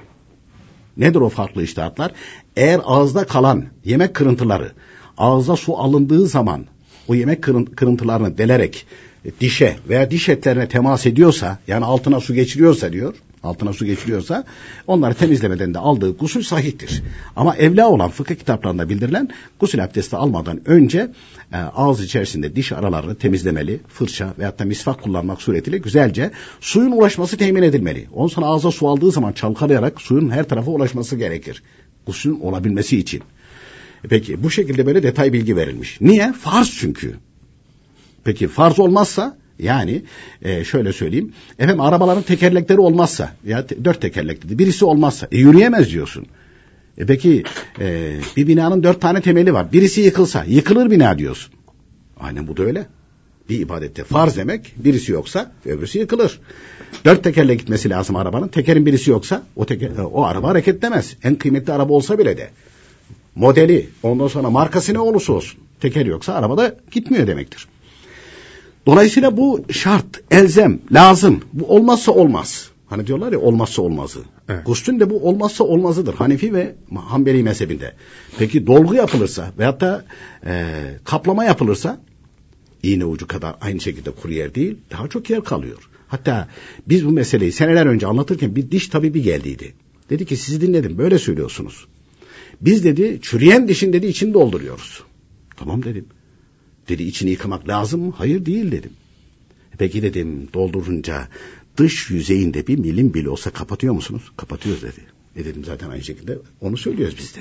[0.97, 2.13] Nedir o farklı iştihatlar?
[2.59, 4.73] Eğer ağızda kalan yemek kırıntıları
[5.19, 6.65] ağza su alındığı zaman
[7.09, 8.87] o yemek kırın, kırıntılarını delerek
[9.41, 14.45] dişe veya diş etlerine temas ediyorsa yani altına su geçiriyorsa diyor altına su geçiriyorsa
[14.87, 17.03] onları temizlemeden de aldığı gusül sahihtir.
[17.37, 19.29] Ama evla olan fıkıh kitaplarında bildirilen
[19.61, 21.11] gusül abdesti almadan önce
[21.53, 27.37] e, ağız içerisinde diş aralarını temizlemeli, fırça veyahut da misvak kullanmak suretiyle güzelce suyun ulaşması
[27.37, 28.07] temin edilmeli.
[28.15, 31.63] Ondan sonra ağza su aldığı zaman çalkalayarak suyun her tarafa ulaşması gerekir.
[32.09, 33.23] Gusülün olabilmesi için.
[34.09, 36.01] Peki bu şekilde böyle detay bilgi verilmiş.
[36.01, 36.33] Niye?
[36.33, 37.15] Farz çünkü.
[38.25, 40.03] Peki farz olmazsa yani
[40.43, 41.33] e, şöyle söyleyeyim.
[41.59, 46.27] Efendim arabaların tekerlekleri olmazsa ya te, dört tekerlekli birisi olmazsa e, yürüyemez diyorsun.
[46.99, 47.43] E peki
[47.81, 49.73] e, bir binanın dört tane temeli var.
[49.73, 51.55] Birisi yıkılsa yıkılır bina diyorsun.
[52.21, 52.87] Aynen bu da öyle.
[53.49, 56.41] Bir ibadette farz demek birisi yoksa öbürsü yıkılır.
[57.05, 58.49] Dört tekerle gitmesi lazım arabanın.
[58.49, 61.17] Tekerin birisi yoksa o, teker, o araba hareketlemez.
[61.25, 62.51] En kıymetli araba olsa bile de.
[63.35, 65.61] Modeli ondan sonra markası ne olursa olsun.
[65.81, 67.69] Teker yoksa arabada gitmiyor demektir.
[68.87, 71.41] Dolayısıyla bu şart, elzem, lazım.
[71.53, 72.71] Bu olmazsa olmaz.
[72.87, 74.21] Hani diyorlar ya olmazsa olmazı.
[74.49, 74.67] Evet.
[74.67, 76.15] Guslün de bu olmazsa olmazıdır.
[76.15, 77.93] Hanefi ve Hanbeli mezhebinde.
[78.39, 80.05] Peki dolgu yapılırsa veyahut da
[80.47, 80.65] e,
[81.05, 82.01] kaplama yapılırsa
[82.83, 85.89] iğne ucu kadar aynı şekilde kuru yer değil daha çok yer kalıyor.
[86.09, 86.49] Hatta
[86.87, 89.75] biz bu meseleyi seneler önce anlatırken bir diş tabibi geldiydi.
[90.11, 91.87] Dedi ki sizi dinledim böyle söylüyorsunuz.
[92.61, 95.03] Biz dedi çürüyen dişin dedi içini dolduruyoruz.
[95.57, 96.07] Tamam dedim.
[96.89, 98.13] Dedi içini yıkamak lazım mı?
[98.17, 98.91] Hayır değil dedim.
[99.79, 101.29] Peki dedim doldurunca
[101.77, 104.23] dış yüzeyinde bir milim bile olsa kapatıyor musunuz?
[104.37, 105.01] Kapatıyoruz dedi.
[105.37, 107.41] E dedim zaten aynı şekilde onu söylüyoruz biz de.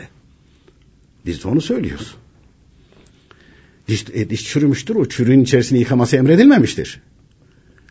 [1.26, 2.16] Biz de onu söylüyoruz.
[3.88, 7.02] Diş, e, diş çürümüştür o çürüğün içerisini yıkaması emredilmemiştir.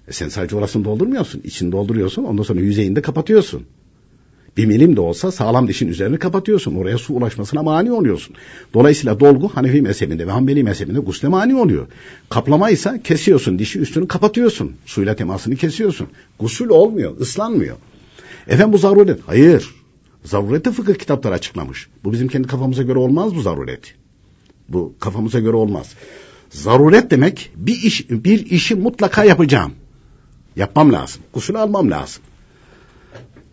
[0.09, 1.41] E sen sadece orasını doldurmuyorsun.
[1.45, 3.67] İçini dolduruyorsun ondan sonra yüzeyinde kapatıyorsun.
[4.57, 6.75] Bir milim de olsa sağlam dişin üzerini kapatıyorsun.
[6.75, 8.37] Oraya su ulaşmasına mani oluyorsun.
[8.75, 11.87] Dolayısıyla dolgu Hanefi mezhebinde ve Hanbeli mezhebinde gusle mani oluyor.
[12.29, 13.59] Kaplama ise kesiyorsun.
[13.59, 14.73] Dişi üstünü kapatıyorsun.
[14.87, 16.09] Suyla temasını kesiyorsun.
[16.41, 17.21] Gusül olmuyor.
[17.21, 17.77] ıslanmıyor.
[18.49, 19.21] Efendim bu zaruret.
[19.27, 19.75] Hayır.
[20.25, 21.89] Zarureti fıkıh kitapları açıklamış.
[22.05, 23.95] Bu bizim kendi kafamıza göre olmaz bu zaruret.
[24.69, 25.95] Bu kafamıza göre olmaz.
[26.51, 29.73] Zaruret demek bir iş bir işi mutlaka yapacağım.
[30.57, 31.23] Yapmam lazım.
[31.35, 32.23] Gusül almam lazım.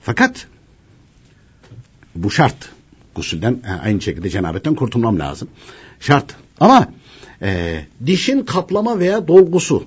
[0.01, 0.47] Fakat
[2.15, 2.69] bu şart.
[3.15, 5.47] Gusülden aynı şekilde cenabetten kurtulmam lazım.
[5.99, 6.35] Şart.
[6.59, 6.87] Ama
[7.41, 9.83] e, dişin kaplama veya dolgusu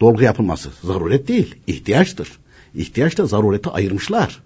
[0.00, 2.28] dolgu yapılması zaruret değil, ihtiyaçtır.
[2.74, 4.42] İhtiyaç da zarureti ayırmışlar.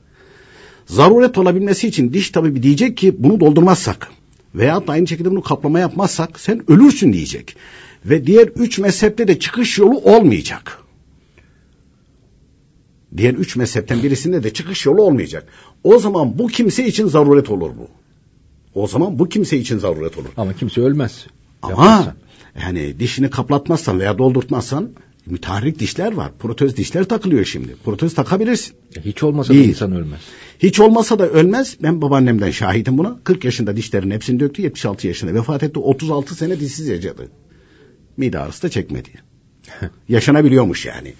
[0.86, 4.10] Zaruret olabilmesi için diş tabi diyecek ki bunu doldurmazsak
[4.54, 7.56] veya da aynı şekilde bunu kaplama yapmazsak sen ölürsün diyecek.
[8.04, 10.78] Ve diğer üç mezhepte de çıkış yolu olmayacak.
[13.16, 15.46] Diğer üç mezhepten birisinde de çıkış yolu olmayacak.
[15.84, 17.88] O zaman bu kimse için zaruret olur bu.
[18.74, 20.28] O zaman bu kimse için zaruret olur.
[20.36, 21.26] Ama kimse ölmez.
[21.62, 22.14] Ama Yaparsan.
[22.62, 24.90] yani dişini kaplatmazsan veya doldurtmazsan
[25.26, 26.32] müteharrik dişler var.
[26.38, 27.76] Protez dişler takılıyor şimdi.
[27.84, 28.74] Protez takabilirsin.
[29.04, 29.64] Hiç olmasa Değil.
[29.64, 30.20] da insan ölmez.
[30.58, 31.76] Hiç olmasa da ölmez.
[31.82, 33.18] Ben babaannemden şahidim buna.
[33.24, 34.62] 40 yaşında dişlerin hepsini döktü.
[34.62, 35.78] 76 yaşında vefat etti.
[35.78, 37.28] 36 sene dişsiz yaşadı.
[38.16, 39.08] Mide ağrısı da çekmedi.
[40.08, 41.14] Yaşanabiliyormuş yani.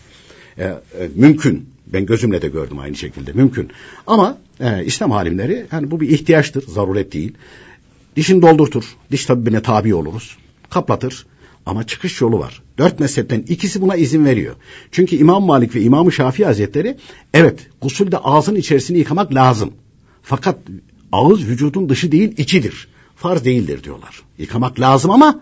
[0.59, 0.79] Ee, e,
[1.15, 1.69] mümkün.
[1.93, 3.33] Ben gözümle de gördüm aynı şekilde.
[3.33, 3.71] Mümkün.
[4.07, 6.67] Ama e, İslam halimleri yani bu bir ihtiyaçtır.
[6.67, 7.33] Zaruret değil.
[8.17, 8.85] Dişini doldurtur.
[9.11, 10.37] Diş tabibine tabi oluruz.
[10.71, 11.27] Kaplatır.
[11.67, 12.63] Ama çıkış yolu var.
[12.79, 14.55] Dört mezhepten ikisi buna izin veriyor.
[14.93, 16.97] Çünkü İmam Malik ve İmam Şafii Hazretleri
[17.35, 19.73] evet gusülde ağzın içerisini yıkamak lazım.
[20.23, 20.59] Fakat
[21.13, 22.89] ağız vücudun dışı değil içidir.
[23.17, 24.23] Farz değildir diyorlar.
[24.39, 25.41] Yıkamak lazım ama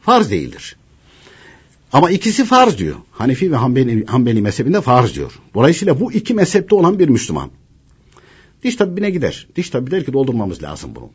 [0.00, 0.76] farz değildir.
[1.94, 2.96] Ama ikisi farz diyor.
[3.10, 5.32] Hanefi ve Hanbeli, Hanbeli mezhebinde farz diyor.
[5.54, 7.50] Dolayısıyla bu iki mezhepte olan bir Müslüman.
[8.62, 9.46] Diş tabibine gider.
[9.56, 11.10] Diş tabibi der ki doldurmamız lazım bunu.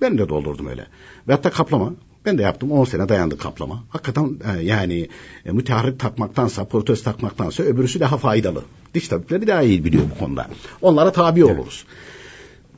[0.00, 0.86] Ben de doldurdum öyle.
[1.28, 1.92] Ve hatta kaplama.
[2.24, 2.72] Ben de yaptım.
[2.72, 3.84] 10 sene dayandı kaplama.
[3.88, 5.08] Hakikaten e, yani
[5.46, 8.62] e, müteharrik takmaktansa, protez takmaktansa öbürüsü daha faydalı.
[8.94, 10.48] Diş tabipleri daha iyi biliyor bu konuda.
[10.82, 11.84] Onlara tabi oluruz.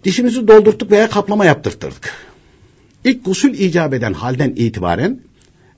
[0.05, 2.13] Dişimizi doldurttuk veya kaplama yaptırtırdık.
[3.05, 5.21] İlk gusül icap eden halden itibaren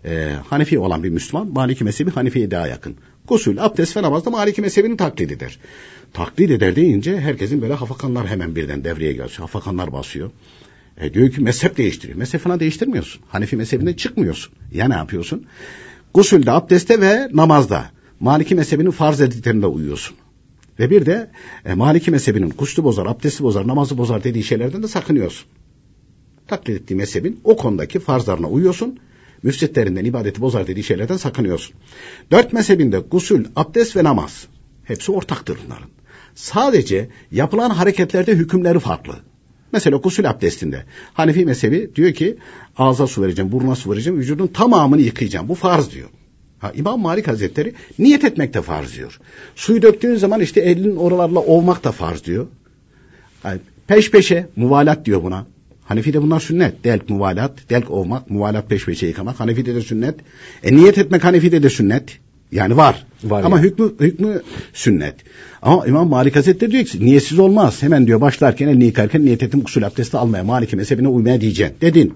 [0.08, 2.96] e, Hanefi olan bir Müslüman Maliki mezhebi Hanefi'ye daha yakın.
[3.28, 5.58] Gusül, abdest ve namazda Maliki mezhebini taklit eder.
[6.12, 9.34] Taklit eder deyince herkesin böyle hafakanlar hemen birden devreye geliyor.
[9.38, 10.30] Hafakanlar basıyor.
[11.00, 12.18] E, diyor ki mezhep değiştiriyor.
[12.18, 13.22] Mezhep falan değiştirmiyorsun.
[13.28, 14.52] Hanefi mezhebinden çıkmıyorsun.
[14.72, 15.46] Ya ne yapıyorsun?
[16.14, 17.90] Gusülde, abdestte ve namazda
[18.20, 20.16] Maliki mezhebinin farz editlerinde uyuyorsun.
[20.78, 21.30] Ve bir de
[21.64, 25.46] e, Maliki mezhebinin kuşlu bozar, abdesti bozar, namazı bozar dediği şeylerden de sakınıyorsun.
[26.46, 28.98] Taklit ettiği mezhebin o konudaki farzlarına uyuyorsun
[29.42, 31.76] müfsitlerinden ibadeti bozar dediği şeylerden sakınıyorsun.
[32.30, 34.46] Dört mezhebinde gusül, abdest ve namaz
[34.84, 35.88] hepsi ortaktır bunların.
[36.34, 39.14] Sadece yapılan hareketlerde hükümleri farklı.
[39.72, 40.84] Mesela gusül abdestinde
[41.14, 42.36] Hanefi mezhebi diyor ki
[42.76, 45.48] ağza su vereceğim, burnuna su vereceğim, vücudun tamamını yıkayacağım.
[45.48, 46.08] Bu farz diyor.
[46.58, 49.20] Ha, İmam Malik Hazretleri niyet etmek de farz diyor.
[49.56, 52.46] Suyu döktüğün zaman işte elinin oralarla ovmak da farz diyor.
[53.44, 55.46] Yani peş peşe muvalat diyor buna.
[55.88, 56.84] Hanefi'de bunlar sünnet.
[56.84, 59.40] Delk muvalat, delk ovmak, muvalat peş peşe yıkamak.
[59.40, 60.14] Hanefi'de de sünnet.
[60.64, 62.18] E niyet etmek Hanefi'de de sünnet.
[62.52, 63.06] Yani var.
[63.24, 63.66] Var Ama yani.
[63.66, 65.14] hükmü hükmü sünnet.
[65.62, 67.82] Ama İmam Malik Hazretleri diyor ki niyetsiz olmaz.
[67.82, 70.44] Hemen diyor başlarken elini yıkarken niyet ettim gusül abdesti almaya.
[70.44, 71.76] Maliki mezhebine uymaya diyeceksin.
[71.80, 72.14] Dedin.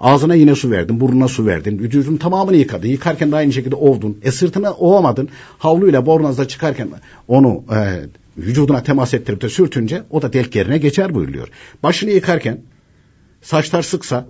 [0.00, 2.88] Ağzına yine su verdin, burnuna su verdin, vücudun tamamını yıkadın.
[2.88, 4.18] Yıkarken de aynı şekilde ovdun.
[4.22, 5.28] E sırtına ovamadın.
[5.58, 6.88] Havluyla bornozda çıkarken
[7.28, 7.78] onu e,
[8.38, 11.48] vücuduna temas ettirip de sürtünce o da delk yerine geçer buyuruyor.
[11.82, 12.58] Başını yıkarken
[13.42, 14.26] saçlar sıksa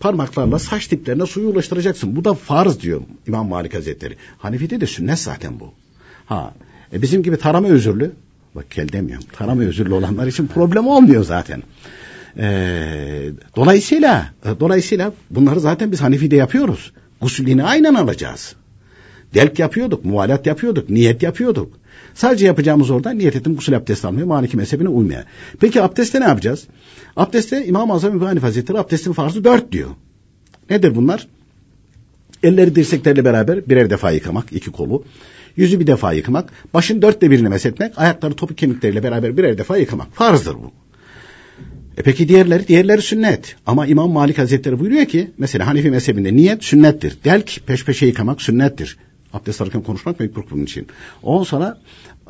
[0.00, 2.16] parmaklarla saç diplerine suyu ulaştıracaksın.
[2.16, 4.16] Bu da farz diyor İmam Malik Hazretleri.
[4.38, 5.72] Hanefi'de de sünnet zaten bu.
[6.26, 6.54] Ha,
[6.92, 8.12] e bizim gibi tarama özürlü,
[8.54, 11.62] bak kel demiyorum, tarama özürlü olanlar için problem olmuyor zaten.
[12.38, 16.92] Ee, dolayısıyla e, dolayısıyla bunları zaten biz Hanefi'de yapıyoruz.
[17.20, 18.54] Gusülini aynen alacağız.
[19.34, 21.81] Delk yapıyorduk, muvalat yapıyorduk, niyet yapıyorduk.
[22.14, 25.24] Sadece yapacağımız orada niyet ettim gusül abdesti almaya, Maliki mezhebine uymaya.
[25.60, 26.66] Peki abdestte ne yapacağız?
[27.16, 29.90] Abdestte İmam-ı Azam İbrahim Hazretleri abdestin farzı dört diyor.
[30.70, 31.28] Nedir bunlar?
[32.42, 35.04] Elleri dirseklerle beraber birer defa yıkamak, iki kolu.
[35.56, 40.14] Yüzü bir defa yıkamak, başın dörtte birini meshetmek, ayakları topuk kemikleriyle beraber birer defa yıkamak.
[40.14, 40.72] Farzdır bu.
[41.96, 42.68] E peki diğerleri?
[42.68, 43.56] Diğerleri sünnet.
[43.66, 47.18] Ama İmam Malik Hazretleri buyuruyor ki mesela Hanefi mezhebinde niyet sünnettir.
[47.24, 48.98] Delk peş peşe yıkamak sünnettir.
[49.32, 50.86] Abdest alırken konuşmak mekruh bunun için.
[51.22, 51.78] Ondan sonra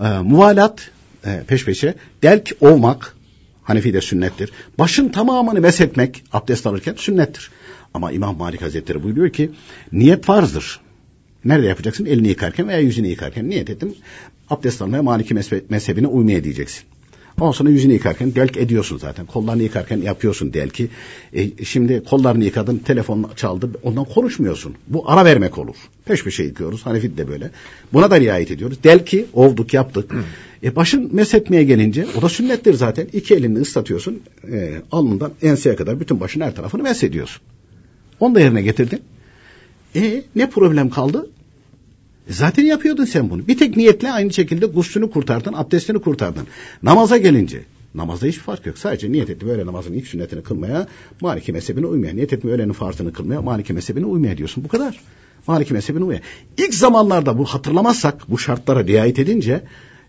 [0.01, 0.91] e, muvalat
[1.27, 3.17] e, peş peşe delk ovmak
[3.63, 4.53] Hanefi'de sünnettir.
[4.79, 7.51] Başın tamamını meshetmek abdest alırken sünnettir.
[7.95, 9.51] Ama İmam Malik Hazretleri buyuruyor ki
[9.93, 10.81] niyet farzdır.
[11.45, 12.07] Nerede yapacaksın?
[12.07, 13.95] Elini yıkarken veya yüzünü yıkarken niyet ettim.
[14.51, 16.85] Abdest almaya Maliki mezhe- mezhebine uymaya diyeceksin.
[17.43, 19.27] Ondan sonra yüzünü yıkarken delk ediyorsun zaten.
[19.27, 20.89] Kollarını yıkarken yapıyorsun delki.
[21.33, 24.75] E, şimdi kollarını yıkadın, telefon çaldı, ondan konuşmuyorsun.
[24.89, 25.77] Bu ara vermek olur.
[26.05, 26.87] Peş peşe yıkıyoruz.
[26.87, 27.51] Hanefi de böyle.
[27.93, 28.79] Buna da riayet ediyoruz.
[28.85, 30.15] Delki olduk, yaptık.
[30.63, 33.09] E, başın meshetmeye gelince, o da sünnettir zaten.
[33.13, 34.23] İki elini ıslatıyorsun.
[34.53, 37.43] E, alnından enseye kadar bütün başın her tarafını meshediyorsun.
[38.21, 39.01] Onu da yerine getirdin.
[39.97, 41.31] E ne problem kaldı?
[42.29, 43.49] Zaten yapıyordun sen bunu.
[43.49, 46.47] Bir tek niyetle aynı şekilde guslünü kurtardın, abdestini kurtardın.
[46.83, 47.63] Namaza gelince,
[47.95, 48.79] namazda hiçbir fark yok.
[48.79, 50.87] Sadece niyet ettim öğle namazının ilk sünnetini kılmaya,
[51.21, 52.15] Maliki mezhebine uymaya.
[52.15, 54.65] Niyet ettim öğlenin farzını kılmaya, Maliki mezhebine uymaya diyorsun.
[54.65, 55.01] Bu kadar.
[55.47, 56.21] Maliki mezhebine uymaya.
[56.59, 59.63] İlk zamanlarda bu hatırlamazsak, bu şartlara riayet edince,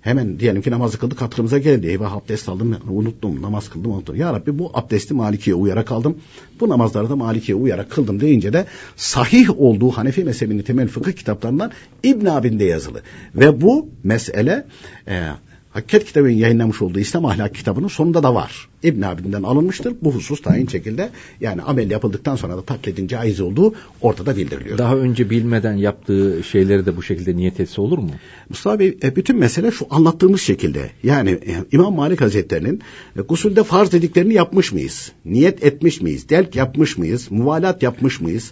[0.04, 1.88] hemen diyelim ki namazı kıldık hatırımıza geldi.
[1.88, 4.16] Eyvah abdest aldım unuttum namaz kıldım unuttum.
[4.16, 6.18] Ya Rabbi bu abdesti Maliki'ye uyarak aldım.
[6.60, 11.72] Bu namazları da Maliki'ye uyarak kıldım deyince de sahih olduğu Hanefi mezhebinin temel fıkıh kitaplarından
[12.04, 13.02] İbn Abin'de yazılı.
[13.36, 14.66] Ve bu mesele
[15.08, 15.28] e,
[15.74, 18.68] Hakikat kitabının yayınlamış olduğu İslam ahlak kitabının sonunda da var.
[18.84, 19.96] İbn Abidin'den alınmıştır.
[20.02, 21.10] Bu husus aynı şekilde
[21.42, 24.78] yani amel yapıldıktan sonra da taklidin caiz olduğu ortada bildiriliyor.
[24.78, 28.12] Daha önce bilmeden yaptığı şeyleri de bu şekilde niyet etse olur mu?
[28.50, 30.92] Mustafa Bey e, bütün mesele şu anlattığımız şekilde.
[31.04, 32.82] Yani e, İmam Malik Hazretleri'nin
[33.18, 35.12] e, gusülde farz dediklerini yapmış mıyız?
[35.26, 36.30] Niyet etmiş miyiz?
[36.30, 37.32] Delk yapmış mıyız?
[37.32, 38.52] Muvalat yapmış mıyız?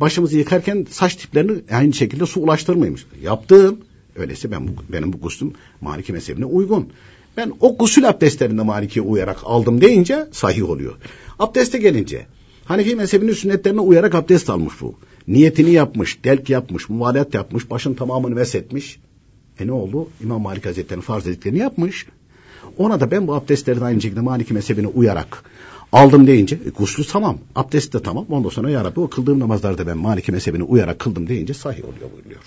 [0.00, 3.06] Başımızı yıkarken saç tiplerini aynı şekilde su ulaştırmaymış.
[3.22, 3.78] Yaptım.
[4.16, 6.88] Öyleyse ben bu, benim bu guslüm Maliki mezhebine uygun.
[7.36, 10.94] Ben o gusül abdestlerinde Maliki'ye uyarak aldım deyince sahih oluyor.
[11.38, 12.26] Abdeste gelince
[12.64, 14.94] Hanefi mezhebinin sünnetlerine uyarak abdest almış bu.
[15.28, 18.98] Niyetini yapmış, delk yapmış, muvalat yapmış, başın tamamını meshetmiş.
[19.60, 20.08] E ne oldu?
[20.22, 22.06] İmam Malik Hazretleri'nin farz dediklerini yapmış.
[22.78, 25.44] Ona da ben bu abdestleri de aynı şekilde Maliki mezhebine uyarak
[25.92, 28.26] aldım deyince e, guslu tamam, abdest de tamam.
[28.30, 32.12] Ondan sonra ya Rabbi o kıldığım namazlarda ben Maliki mezhebine uyarak kıldım deyince sahih oluyor
[32.12, 32.40] buyuruyor.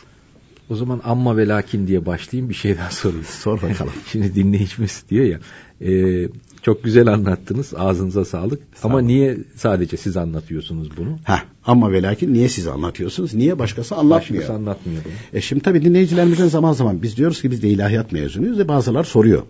[0.70, 3.26] O zaman amma ve lakin diye başlayayım bir şey daha sorayım.
[3.40, 3.94] Sor bakalım.
[4.12, 5.40] Şimdi dinleyicimiz diyor ya
[5.82, 6.30] e,
[6.62, 9.08] çok güzel anlattınız ağzınıza sağlık Sağ ama olun.
[9.08, 11.20] niye sadece siz anlatıyorsunuz bunu?
[11.24, 13.34] Ha ama ve lakin niye siz anlatıyorsunuz?
[13.34, 14.44] Niye başkası anlatmıyor?
[14.44, 15.14] Başkası anlatmıyor bunu.
[15.34, 19.04] E şimdi tabii dinleyicilerimizden zaman zaman biz diyoruz ki biz de ilahiyat mezunuyuz ve bazılar
[19.04, 19.42] soruyor.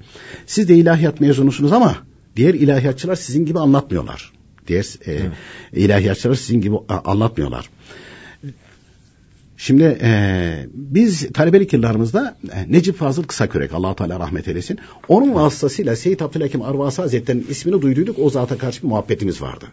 [0.45, 1.95] Siz de ilahiyat mezunusunuz ama
[2.35, 4.31] diğer ilahiyatçılar sizin gibi anlatmıyorlar.
[4.67, 5.19] Diğer e,
[5.73, 7.69] ilahiyatçılar sizin gibi anlatmıyorlar.
[9.57, 14.79] Şimdi e, biz talebelik yıllarımızda e, Necip Fazıl Kısakürek allah Teala rahmet eylesin.
[15.07, 18.19] Onun vasıtasıyla Seyyid Abdülhakim Arvasi Hazretleri'nin ismini duyduyduk.
[18.19, 19.65] O zata karşı bir muhabbetimiz vardı.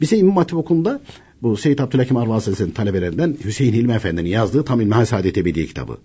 [0.00, 1.00] Bize İmam Hatip Okulu'nda
[1.42, 5.98] bu Seyyid Abdülhakim Arvasi Hazretleri'nin talebelerinden Hüseyin Hilmi Efendi'nin yazdığı Tam İlmihal Saadet Ebedi kitabı.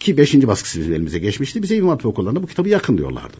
[0.00, 1.62] Ki beşinci baskısı bizim elimize geçmişti.
[1.62, 3.36] Bize İmam Hatip Okullarında bu kitabı yakın diyorlardı.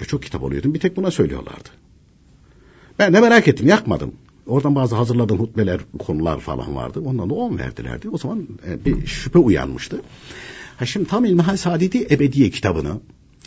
[0.00, 0.74] Ya çok kitap alıyordum.
[0.74, 1.68] Bir tek buna söylüyorlardı.
[2.98, 3.68] Ben de merak ettim.
[3.68, 4.12] Yakmadım.
[4.46, 7.00] Oradan bazı hazırladığım hutbeler, konular falan vardı.
[7.04, 8.08] Ondan da on verdilerdi.
[8.08, 10.02] O zaman e, bir şüphe uyanmıştı.
[10.76, 13.00] Ha şimdi tam İlmihal Saadeti Ebediye kitabını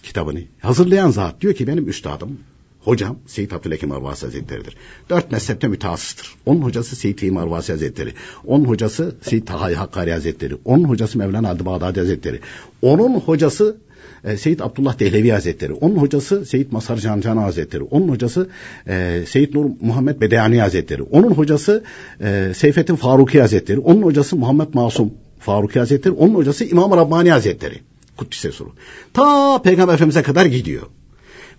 [0.03, 2.39] kitabını hazırlayan zat diyor ki benim üstadım
[2.85, 4.75] hocam Seyyid Abdülhakim Arvasi Hazretleri'dir.
[5.09, 6.35] Dört mezhepte mütehassıstır.
[6.45, 8.13] Onun hocası Seyyid Fehim Arvasi Hazretleri.
[8.45, 10.55] Onun hocası Seyyid Tahay Hakkari Hazretleri.
[10.65, 12.39] Onun hocası Mevlana Adı Bağdadi Hazretleri.
[12.81, 13.77] Onun hocası
[14.23, 15.73] e, Seyyid Abdullah Dehlevi Hazretleri.
[15.73, 17.83] Onun hocası Seyyid Masar Cancana Hazretleri.
[17.83, 18.49] Onun hocası
[18.87, 21.03] e, Seyyid Nur Muhammed Bedeyani Hazretleri.
[21.03, 21.83] Onun hocası
[22.21, 23.79] e, Seyfettin Faruki Hazretleri.
[23.79, 26.13] Onun hocası Muhammed Masum Faruki Hazretleri.
[26.13, 27.79] Onun hocası İmam Rabbani Hazretleri.
[28.17, 28.73] Kuddise Suru.
[29.13, 30.83] Ta Peygamber Efendimiz'e kadar gidiyor.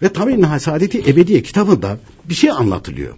[0.03, 3.14] Ve tabi Saadeti Ebediye kitabında bir şey anlatılıyor.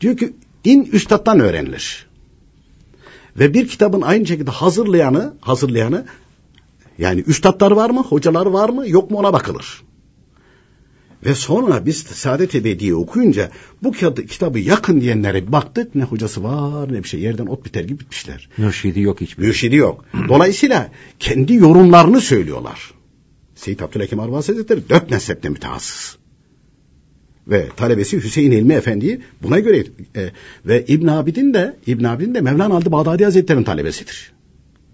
[0.00, 0.32] Diyor ki
[0.64, 2.06] din üstattan öğrenilir.
[3.38, 6.04] Ve bir kitabın aynı şekilde hazırlayanı, hazırlayanı
[6.98, 9.82] yani üstadlar var mı, hocalar var mı, yok mu ona bakılır.
[11.26, 13.50] Ve sonra biz Saadet Ebediye okuyunca
[13.82, 13.92] bu
[14.28, 18.48] kitabı yakın diyenlere baktık ne hocası var ne bir şey yerden ot biter gibi bitmişler.
[18.58, 19.46] Mürşidi yok hiçbir.
[19.46, 20.04] Mürşidi yok.
[20.28, 22.90] Dolayısıyla kendi yorumlarını söylüyorlar.
[23.54, 26.16] Seyyid Abdülhakim Arvasi Hazretleri dört mezhepte mütehassıs.
[27.46, 29.84] Ve talebesi Hüseyin İlmi Efendi'yi buna göre
[30.16, 30.30] e,
[30.66, 34.32] ve İbn Abidin de İbn Abidin de Mevlana Aldı Bağdadi Hazretleri'nin talebesidir.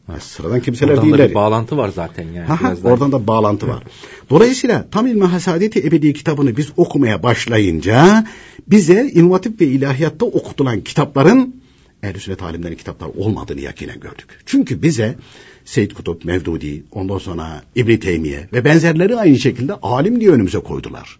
[0.06, 1.18] Ha, sıradan kimseler oradan değiller.
[1.18, 2.46] Da bir bağlantı var zaten yani.
[2.46, 3.82] Ha, ha, oradan da bağlantı var.
[4.30, 8.26] Dolayısıyla tam İlmi Hasadeti Ebedi kitabını biz okumaya başlayınca
[8.66, 11.56] bize inovatif ve ilahiyatta okutulan kitapların
[12.02, 14.26] ehl Sünnet alimlerin kitaplar olmadığını yakinen gördük.
[14.46, 15.16] Çünkü bize
[15.64, 21.18] Seyyid Kutup, Mevdudi, ondan sonra İbn Teymiye ve benzerleri aynı şekilde alim diye önümüze koydular.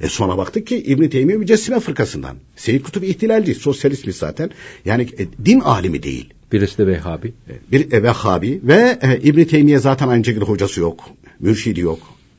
[0.00, 2.36] E sonra baktık ki İbn Teymiye mücessime fırkasından.
[2.56, 4.50] Seyyid Kutup ihtilalci, sosyalistmiş zaten.
[4.84, 6.34] Yani e, din alimi değil.
[6.52, 7.32] Birisi de Vehhabi.
[7.72, 11.04] Bir e, Vehhabi ve e, İbn Teymiye zaten aynı şekilde hocası yok,
[11.40, 11.98] mürşidi yok.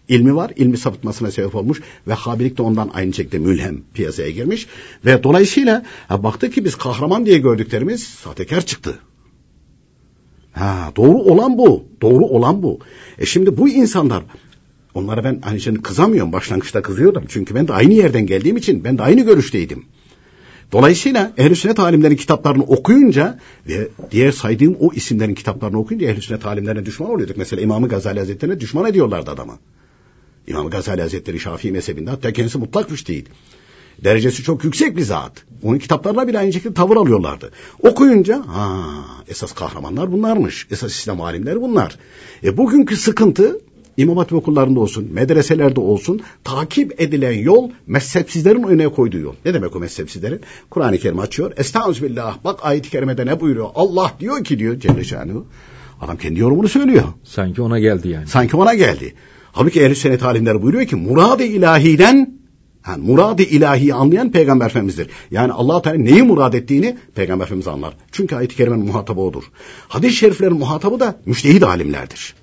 [0.09, 1.81] İlmi var, ilmi sapıtmasına sebep olmuş.
[2.07, 4.67] ve Habilik de ondan aynı şekilde mülhem piyasaya girmiş.
[5.05, 8.99] Ve dolayısıyla ha, baktık ki biz kahraman diye gördüklerimiz sahtekar çıktı.
[10.51, 11.85] Ha, doğru olan bu.
[12.01, 12.79] Doğru olan bu.
[13.17, 14.23] E şimdi bu insanlar
[14.93, 16.33] onlara ben hani şimdi kızamıyorum.
[16.33, 17.23] Başlangıçta kızıyordum.
[17.27, 19.85] Çünkü ben de aynı yerden geldiğim için ben de aynı görüşteydim.
[20.71, 26.45] Dolayısıyla ehl sünnet alimlerin kitaplarını okuyunca ve diğer saydığım o isimlerin kitaplarını okuyunca ehl sünnet
[26.45, 27.37] alimlerine düşman oluyorduk.
[27.37, 29.59] Mesela İmam-ı Gazali Hazretleri'ne düşman ediyorlardı adamı.
[30.47, 33.27] İmam Gazali Hazretleri Şafii mezhebinde hatta kendisi mutlak müştehid.
[34.03, 35.31] Derecesi çok yüksek bir zat.
[35.63, 37.51] Onun kitaplarına bile aynı şekilde tavır alıyorlardı.
[37.83, 38.85] Okuyunca ha
[39.27, 40.67] esas kahramanlar bunlarmış.
[40.71, 41.97] Esas İslam alimleri bunlar.
[42.43, 43.59] E bugünkü sıkıntı
[43.99, 49.33] İmam Hatip okullarında olsun, medreselerde olsun takip edilen yol mezhepsizlerin önüne koyduğu yol.
[49.45, 50.41] Ne demek o mezhepsizlerin?
[50.69, 51.53] Kur'an-ı Kerim açıyor.
[51.57, 52.37] Estağfirullah.
[52.43, 53.69] Bak ayet-i kerimede ne buyuruyor?
[53.75, 55.45] Allah diyor ki diyor Celle Şanuhu.
[56.01, 57.03] Adam kendi yorumunu söylüyor.
[57.23, 58.27] Sanki ona geldi yani.
[58.27, 59.13] Sanki ona geldi.
[59.51, 62.39] Halbuki ehl-i sünnet alimleri buyuruyor ki murad-ı ilahiden
[62.87, 65.09] yani murad-ı ilahiyi anlayan Peygamber Efendimiz'dir.
[65.31, 67.93] Yani allah Teala neyi murad ettiğini Peygamber Efendimiz anlar.
[68.11, 69.43] Çünkü ayet-i kerimenin muhatabı odur.
[69.87, 72.35] Hadis-i şeriflerin muhatabı da müştehid alimlerdir.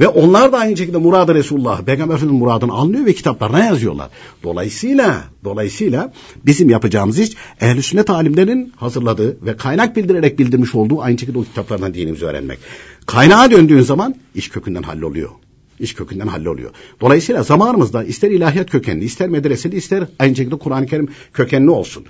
[0.00, 4.08] Ve onlar da aynı şekilde muradı Resulullah, Peygamber Efendimiz'in muradını anlıyor ve kitaplarına yazıyorlar.
[4.42, 6.12] Dolayısıyla, dolayısıyla
[6.46, 7.30] bizim yapacağımız iş
[7.60, 12.58] ehl sünnet alimlerin hazırladığı ve kaynak bildirerek bildirmiş olduğu aynı şekilde o kitaplardan dinimizi öğrenmek.
[13.06, 15.30] Kaynağa döndüğün zaman iş kökünden halloluyor.
[15.80, 16.70] İş kökünden halloluyor.
[17.00, 22.04] Dolayısıyla zamanımızda ister ilahiyat kökenli, ister medreseli, ister aynı şekilde Kur'an-ı Kerim kökenli olsun.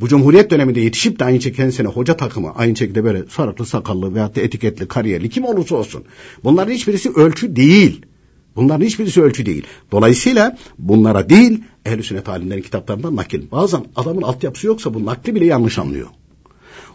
[0.00, 4.14] Bu Cumhuriyet döneminde yetişip de aynı şekilde kendisine hoca takımı, aynı şekilde böyle sarıklı, sakallı
[4.14, 6.04] veyahut da etiketli, kariyerli kim olursa olsun.
[6.44, 8.06] Bunların hiçbirisi ölçü değil.
[8.56, 9.66] Bunların hiçbirisi ölçü değil.
[9.92, 13.50] Dolayısıyla bunlara değil, ehl-i sünnet alimlerin kitaplarından nakil.
[13.50, 16.08] Bazen adamın altyapısı yoksa bu nakli bile yanlış anlıyor.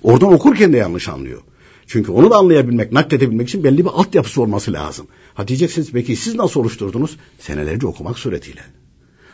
[0.04, 1.42] Oradan okurken de yanlış anlıyor.
[1.88, 5.08] Çünkü onu da anlayabilmek, nakledebilmek için belli bir altyapısı olması lazım.
[5.34, 7.18] Ha diyeceksiniz peki siz nasıl oluşturdunuz?
[7.40, 8.62] Senelerce okumak suretiyle.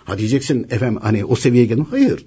[0.05, 1.87] Ha diyeceksin efendim hani o seviyeye geldim.
[1.89, 2.25] Hayır.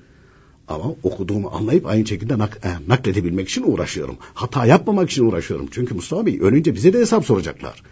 [0.68, 4.16] Ama okuduğumu anlayıp aynı şekilde nak e, nakledebilmek için uğraşıyorum.
[4.34, 5.68] Hata yapmamak için uğraşıyorum.
[5.70, 7.82] Çünkü Mustafa Bey ölünce bize de hesap soracaklar.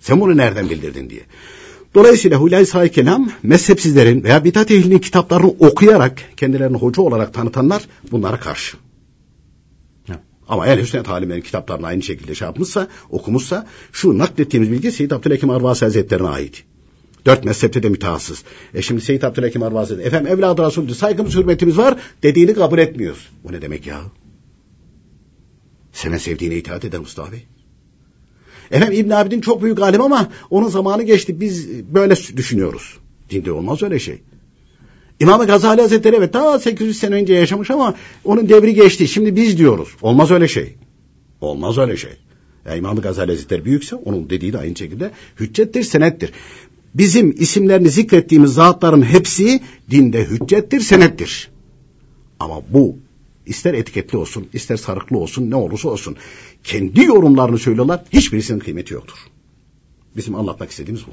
[0.00, 1.20] Sen bunu nereden bildirdin diye.
[1.94, 8.40] Dolayısıyla Hulay Sahi Kelam mezhepsizlerin veya bidat ehlinin kitaplarını okuyarak kendilerini hoca olarak tanıtanlar bunlara
[8.40, 8.76] karşı.
[10.48, 15.50] Ama ehl sünnet alimlerin kitaplarını aynı şekilde şey yapmışsa, okumuşsa şu naklettiğimiz bilgi Seyyid Abdülhakim
[15.50, 16.64] Arvasi Hazretlerine ait.
[17.26, 18.42] Dört mezhepte de mütehassıs.
[18.74, 23.28] E şimdi Seyyid Abdülhakim Arvasi efendim evladı Resul'dü saygımız hürmetimiz var dediğini kabul etmiyoruz.
[23.44, 24.00] Bu ne demek ya?
[25.92, 27.46] Seven sevdiğine itaat eder Mustafa Bey.
[28.70, 31.40] Efendim İbn Abidin çok büyük alim ama onun zamanı geçti.
[31.40, 32.98] Biz böyle düşünüyoruz.
[33.30, 34.20] Dinde olmaz öyle şey.
[35.20, 37.94] İmam-ı Gazali Hazretleri evet daha 800 sene önce yaşamış ama
[38.24, 39.08] onun devri geçti.
[39.08, 39.88] Şimdi biz diyoruz.
[40.02, 40.74] Olmaz öyle şey.
[41.40, 42.12] Olmaz öyle şey.
[42.66, 45.10] Yani İmam-ı Gazali Hazretleri büyükse onun dediği de aynı şekilde
[45.40, 46.32] hüccettir, senettir.
[46.94, 49.60] Bizim isimlerini zikrettiğimiz zatların hepsi
[49.90, 51.50] dinde hüccettir, senettir.
[52.40, 52.96] Ama bu
[53.46, 56.16] ister etiketli olsun, ister sarıklı olsun, ne olursa olsun
[56.64, 58.04] kendi yorumlarını söylüyorlar.
[58.12, 59.16] Hiçbirisinin kıymeti yoktur.
[60.16, 61.10] Bizim anlatmak istediğimiz bu.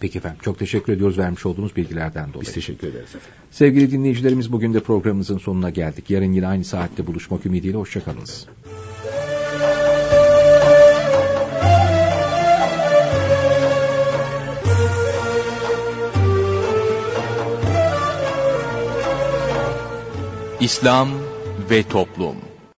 [0.00, 2.46] Peki efendim çok teşekkür ediyoruz vermiş olduğunuz bilgilerden dolayı.
[2.46, 3.28] Biz teşekkür ederiz efendim.
[3.50, 6.10] Sevgili dinleyicilerimiz bugün de programımızın sonuna geldik.
[6.10, 8.46] Yarın yine aynı saatte buluşmak ümidiyle hoşçakalınız.
[20.64, 21.08] İslam
[21.70, 22.36] ve Toplum